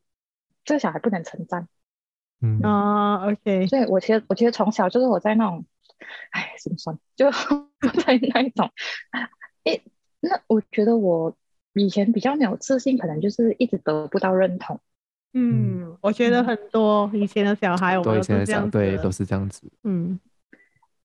[0.66, 1.70] 这个小孩不能称赞，
[2.42, 2.60] 嗯。
[2.62, 5.66] 啊，OK，所以我其实我其实从小就是我在那种，
[6.32, 7.32] 哎，怎么说，就
[8.04, 8.70] 在那一种，
[9.64, 9.80] 哎，
[10.20, 11.34] 那我觉得我
[11.74, 14.80] 以前比较没有自信，可能就是一直得不到认同。
[15.34, 19.72] 嗯，我觉得很多以前的小孩，我们都是这样，对，都是这样子。
[19.84, 20.20] 嗯，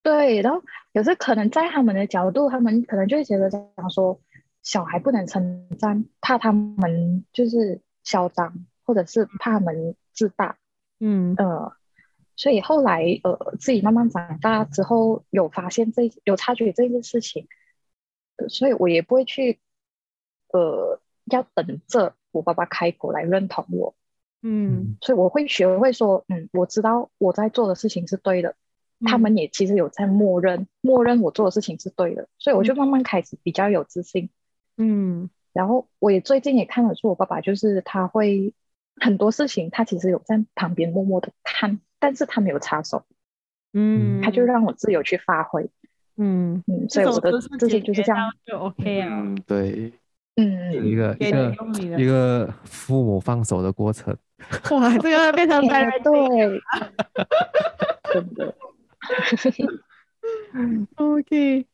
[0.03, 0.61] 对，然后
[0.93, 4.19] 有时可能在他们的角度，他们可能就会觉得想说。
[4.61, 10.57] 小孩不能称赞，怕他们就是嚣张，或者是怕他们自大。
[10.99, 11.71] 嗯呃，
[12.35, 17.47] 所以后来呃自己慢慢长大之后，有发现这有察觉这件事情，
[18.35, 19.59] 呃，所以我也不会去
[20.51, 23.95] 呃要等着我爸爸开口来认同我。
[24.41, 28.55] 嗯，所以我会学会说，嗯，我知道我在做的事情是对的，
[28.99, 34.29] 嗯，他们也其实有在默认，默认我做的事情是对的，所以我就慢慢开始比较有自信。
[34.77, 38.53] 嗯，然后我也最近也看得出我爸爸，就是他会
[38.95, 43.03] 很多事情，他其实有在旁边默默的看，但是他没有插手，
[43.73, 45.69] 嗯，他就让我自由去发挥，
[46.15, 46.63] 嗯。
[46.65, 47.29] 嗯，所以我的
[47.59, 49.91] 自信就是这样，就 OK 啊，嗯，对，
[50.41, 51.55] 嗯，一个一个
[51.97, 54.15] 一个父母放手的过程，
[54.71, 56.61] 哇，这个变成白人，对，
[58.13, 58.55] 真的，
[60.95, 61.65] OK，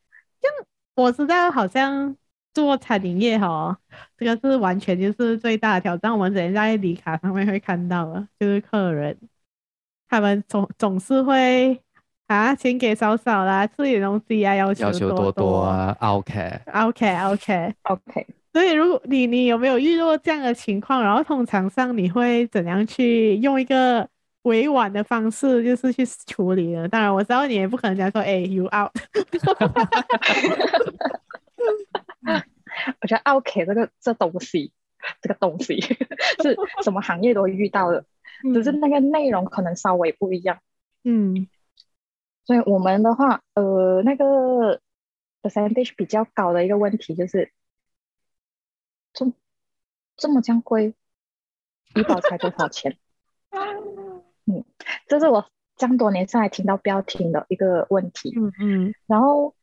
[0.41, 0.57] 这样
[0.95, 2.16] 我知道好像。
[2.55, 3.78] 做餐饮业哈，
[4.18, 6.09] 这个是完全就是最大的挑战。
[6.09, 9.18] 我们之前在礼卡上面会看到的，就是客人
[10.07, 11.78] 他们总总是会
[12.28, 18.28] 啊，钱给少少啦，吃点东西啊，要求多多，要求多多啊，OK OK OK OK。
[18.56, 21.03] 所以如果你你有没有遇到这样的情况？
[21.03, 24.08] 然后通常上你会怎样去用一个
[24.43, 26.88] 委婉的方式，就是去处理呢？
[26.88, 28.93] 当然我知道你也不可能讲说，哎、欸，you out。
[33.01, 34.72] 我觉得 OK 这个这东西，
[35.22, 35.82] 这个东西
[36.41, 38.06] 是什么行业都会遇到的，
[38.53, 40.60] 只是那个内容可能稍微不一样。
[41.03, 41.49] 嗯，
[42.45, 44.80] 所以我们的话，呃，那个
[45.41, 47.49] percentage 比较高的一个问题就是，这
[50.18, 50.93] 这么将贵，
[51.95, 52.97] 医保才多少钱？
[54.45, 54.63] 嗯，
[55.07, 58.34] 这是我这么多年下来听到不要听的一个问题。
[58.38, 59.55] 嗯嗯，然后。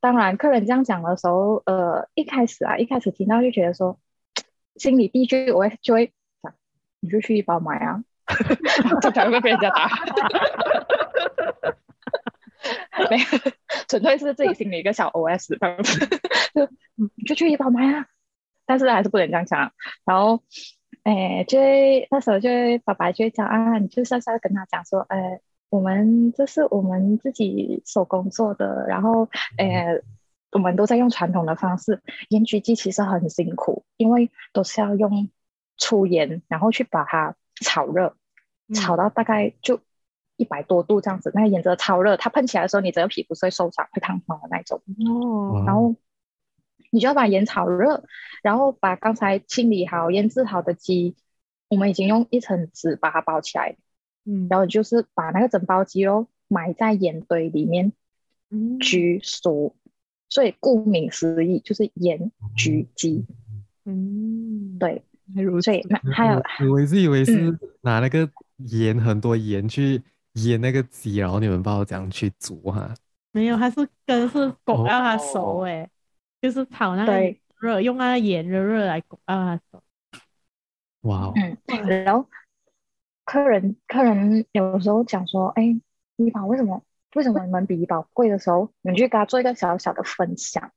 [0.00, 3.98] 当然，客人这样讲的时候，呃，一开始啊，一开始听到就觉得说，
[4.76, 6.54] 心里第一句我会就会想，
[7.00, 8.04] 你就去医保买啊，
[9.02, 9.90] 这才会被人家打。
[13.10, 13.24] 没有，
[13.88, 15.98] 纯粹是自己心里一个小 OS，这样子，
[16.54, 18.06] 就你就去医保买啊，
[18.68, 19.72] 但是还是不能这样讲。
[20.04, 20.40] 然后，
[21.02, 25.40] 哎，就会那时候就会爸爸就会讲啊，你就稍稍跟他讲说，哎。
[25.70, 30.02] 我们这是我们自己手工做的，然后，呃，
[30.52, 32.00] 我们都在用传统的方式，
[32.30, 35.28] 盐焗鸡其实很辛苦，因为都是要用
[35.76, 38.14] 粗盐，然后去把它炒热，
[38.74, 39.78] 炒到大概就
[40.38, 44.80] 一百多度这样子，那个盐真的超热，它喷起来的时候，你整个皮肤是会受伤、会烫伤的那种。
[45.06, 45.64] 哦。
[45.66, 45.94] 然后
[46.90, 48.04] 你就要把盐炒热，
[48.42, 51.16] 然后把刚才清理好、腌制好的鸡，
[51.68, 53.76] 我们已经用一层纸把它包起来。
[54.24, 57.92] 嗯，然后就是把那个整包鸡肉埋在盐堆里面，
[58.78, 59.74] 焗熟，
[60.28, 63.24] 所以顾名思义就是盐焗鸡。
[63.84, 65.02] 嗯，对，
[65.62, 70.02] 所以那还有，我一直以为是拿那个盐很多盐去
[70.34, 72.94] 腌那个鸡，然后你们不知道怎样去煮哈？
[73.32, 75.88] 没有，它是根是裹到它熟诶，哦、
[76.40, 79.82] 就是炒那个热，用那个盐热热来裹到它熟。
[81.02, 82.28] 哇哦，嗯，然后
[83.24, 85.80] 客人客人有时候讲说，哎，
[86.16, 86.82] 怡宝为什么
[87.14, 90.72] 为什么你们比怡宝贵的时候，你去给他做一个小小的分享，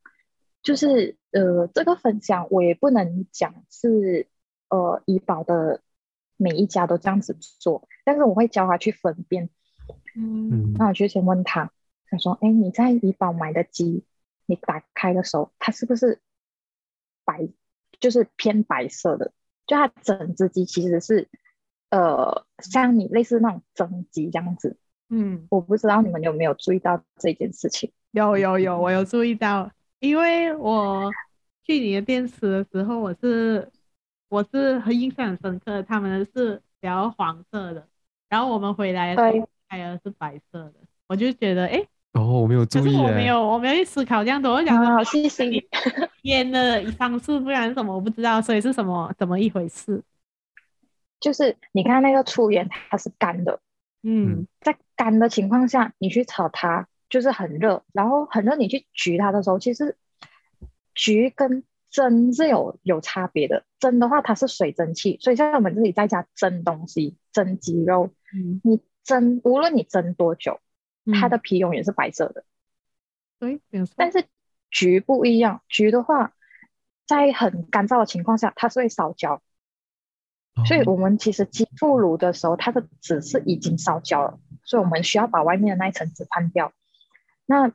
[0.61, 4.27] 就是呃，这个分享我也不能讲是
[4.69, 5.81] 呃怡宝的
[6.37, 9.49] 每一家都这样子做，但是我会教他去分辨。
[10.15, 11.71] 嗯，那我就先问他，
[12.09, 14.03] 他说，哎，你在怡宝买的鸡，
[14.51, 16.19] 你打开的时候，它是不是
[17.23, 17.47] 白，
[18.01, 19.31] 就是偏白色的？
[19.65, 21.29] 就它整只鸡其实是，
[21.89, 24.77] 呃，像你类似那种蒸鸡这样子。
[25.07, 27.93] 嗯，我不知道你们有没有注意到这件事情？
[28.11, 31.09] 有有有，我有注意到，因为我
[31.63, 33.71] 去你的店吃的时候，我是
[34.27, 37.87] 我是很印象很深刻，他们是比较黄色的，
[38.27, 40.73] 然后我们回来的时候开的是白色的，
[41.07, 41.87] 我就觉得哎。
[42.13, 44.51] 哦，我没有注意，我没有，我没有去思考这样多。
[44.51, 45.51] 我讲的好细心，
[46.23, 50.03] 腌的方式不然什么我不知道，所以是什么怎么一回事？
[51.21, 53.59] 就是你看那个粗盐，它是干的，
[54.03, 59.95] 嗯，在干的情况下，你去炒它就是很热，然后很热，你去焗它的时候，其实
[60.93, 63.63] 焗跟蒸是有有差别的。
[63.79, 70.59] 蒸的话，它是水蒸气，所以像我们自己在家蒸东西，蒸鸡肉，嗯，你蒸无论你蒸多久。
[71.05, 72.43] 它的皮永远是白色的，
[73.39, 73.59] 对，
[73.95, 74.25] 但是
[74.69, 76.33] 橘不一样，橘的话，
[77.07, 79.41] 在很干燥的情况下，它是会烧焦。
[80.53, 86.73] 哦、所以我们其实肌肤乳的时候，它的纸是已经烧焦了，所以我们需要把外面的那一层纸换掉。
[87.45, 87.71] 那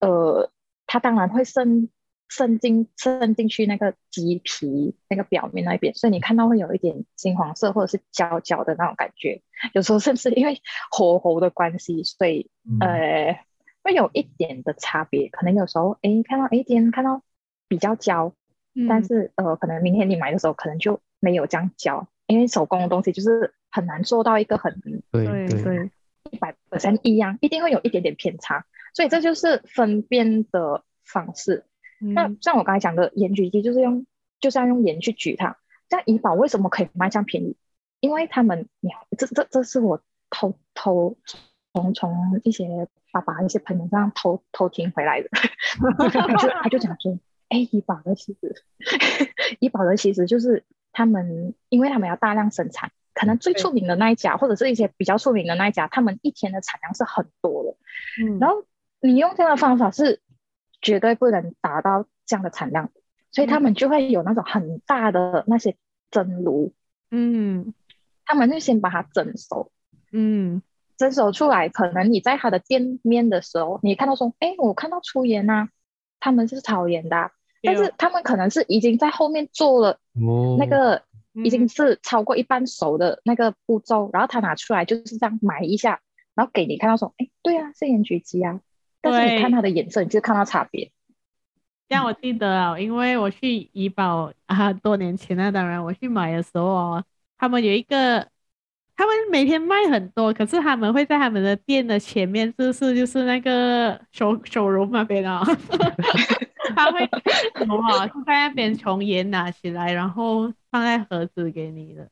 [0.00, 0.50] 呃，
[0.86, 1.90] 它当然会渗
[2.36, 9.42] 渗进渗进去那个鸡皮那个表面那边，所以你看到会有一点金黄色或者是焦焦的那种感觉。
[9.72, 10.60] 有时候甚至因为
[10.90, 12.50] 火候的关系，所以。
[12.66, 13.44] 嗯、呃，
[13.82, 17.22] 会有一点的差别，可能有时候，哎，看到，哎，今天看到
[17.68, 18.32] 比较焦，
[18.74, 24.80] 嗯、但是，呃，可能明天你买的时候，可能就没有这样焦，因为手工的东西就是很难做到一个很
[25.12, 25.90] 对对
[26.30, 28.64] 一百 percent 一样，一定会有一点点偏差，
[28.94, 31.66] 所以这就是分辨的方式。
[32.04, 34.06] 嗯、那像我刚才讲的盐焗鸡，就是用
[34.40, 35.56] 就是要用盐去焗它。
[35.88, 37.56] 像怡宝为什么可以卖这样便宜？
[38.00, 41.16] 因为他们，你这这这是我偷偷。
[41.76, 45.28] 从从一些爸爸一些朋友这样偷偷听回来的，
[46.08, 48.62] 他就他就讲说，哎，怡宝的其实，
[49.58, 57.76] 怡宝的其实就是他们，因为他们要大量生产，可能最出名的那一家，或者是一些比较出名的那一家，他们一天的产量是很多的。
[58.24, 58.64] 嗯，然后
[59.00, 60.20] 你用这样的方法是
[60.84, 62.90] 绝对不能达到这样的产量，
[63.32, 65.76] 所以他们就会有那种很大的那些
[66.12, 66.72] 蒸炉，
[67.10, 67.74] 嗯，
[68.24, 69.72] 他们就先把它蒸熟，
[70.12, 70.62] 嗯。
[70.96, 75.68] 蒸熟出来，可能你在它的店面的时候，你看到说，哎，我看到粗盐啊，
[76.20, 77.32] 他们是炒盐的，
[77.64, 79.98] 但是他们可能是已经在后面做了
[80.56, 86.00] 那个，已经是超过一半熟的那个步骤，然后他拿出来就是这样埋一下，
[86.36, 88.60] 然后给你看到说，哎，对啊，是盐焗鸡啊，
[89.04, 90.90] 但是你看它的颜色，你就看到差别。
[91.88, 97.04] 这样我记得啊，因为我去怡宝啊，多年前那当然我去买的时候啊，
[97.38, 98.28] 他们有一个。
[98.96, 105.42] 他们每天卖很多，可是他们会在他们的店的前面，就是就是那个手 手揉那边啊，
[106.76, 107.00] 他会
[107.56, 108.06] 什么啊？
[108.06, 112.08] 就在那边从盐拿起来，然后放在盒子给你的。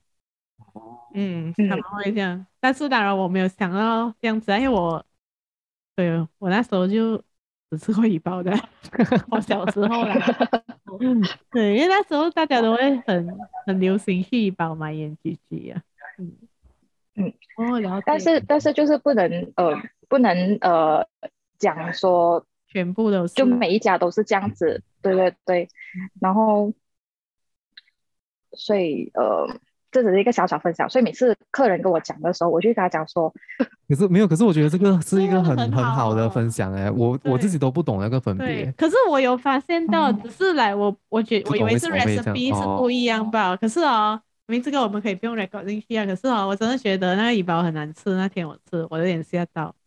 [1.14, 2.44] 嗯，他们会这样。
[2.58, 5.06] 但是当然我没有想到这样子，因为我，
[5.94, 7.16] 对，我那时候就
[7.70, 8.52] 只吃过一包的。
[9.30, 10.14] 我小时候啦，
[11.00, 15.82] 嗯，对，因为那时候大家都会很很流行去一包买盐焗鸡啊。
[16.18, 16.32] 嗯。
[17.14, 19.74] 嗯，哦，然后但是但是就是不能呃
[20.08, 21.06] 不能呃
[21.58, 25.68] 讲说全部都是，就每一家都是这样子，对对对，
[26.22, 26.72] 然后
[28.52, 29.46] 所以呃
[29.92, 33.32] 这只是一个小小分享，所以每次客人跟我讲的时候，我就跟他讲说，
[33.88, 44.20] 可是没有，可是我觉得这个 是一个很很好的分享哎，我我自己都不懂那个分别，可是我有发现到，只是来我我觉我以为是 recipe 是不一样吧，可是哦。
[44.48, 48.10] 明明这个我们可以不用 record 进去啊，可是哦，我真的觉得那个怡宝很难吃。
[48.16, 49.72] 那天我吃，我有点吓到，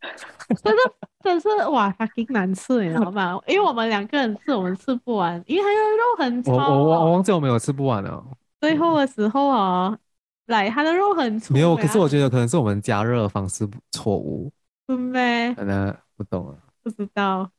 [0.64, 0.82] 真的
[1.22, 3.38] 真是哇，它挺难吃，你知道吗？
[3.46, 6.52] 因为我们两个人吃，我们吃不完，因为它的肉很粗。
[6.52, 8.24] 我我我忘记我没有吃不完了。
[8.60, 9.98] 最后的时候啊，
[10.46, 11.54] 来它的肉很粗。
[11.54, 14.52] 没有，可是我觉得可能是我们加热的方式错误。
[14.86, 15.54] 对呗？
[15.54, 16.58] 可能不懂了。
[16.82, 17.50] 不知道。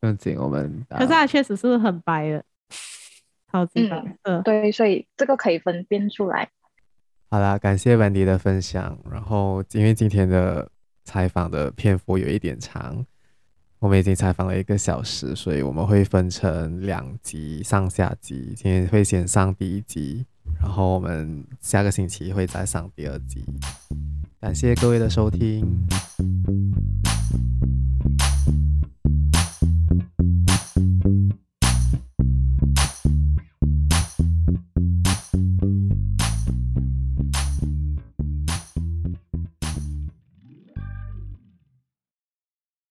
[0.00, 0.86] 不用紧，我们。
[0.88, 2.44] 可是它确实是很白的。
[3.50, 6.48] 超级白色，嗯，对，所以这个可以分辨出来。
[7.30, 8.96] 好啦，感谢 Wendy 的分享。
[9.10, 10.70] 然后，因为今天的
[11.04, 13.04] 采访的篇幅有一点长，
[13.80, 18.52] 我们已经采访了一个小时，所以我们会分成两集上下集。
[18.54, 20.26] 今天会先上第一集，
[20.60, 23.42] 然后我们下个星期会再上第二集。
[24.38, 25.64] 感谢各位的收听。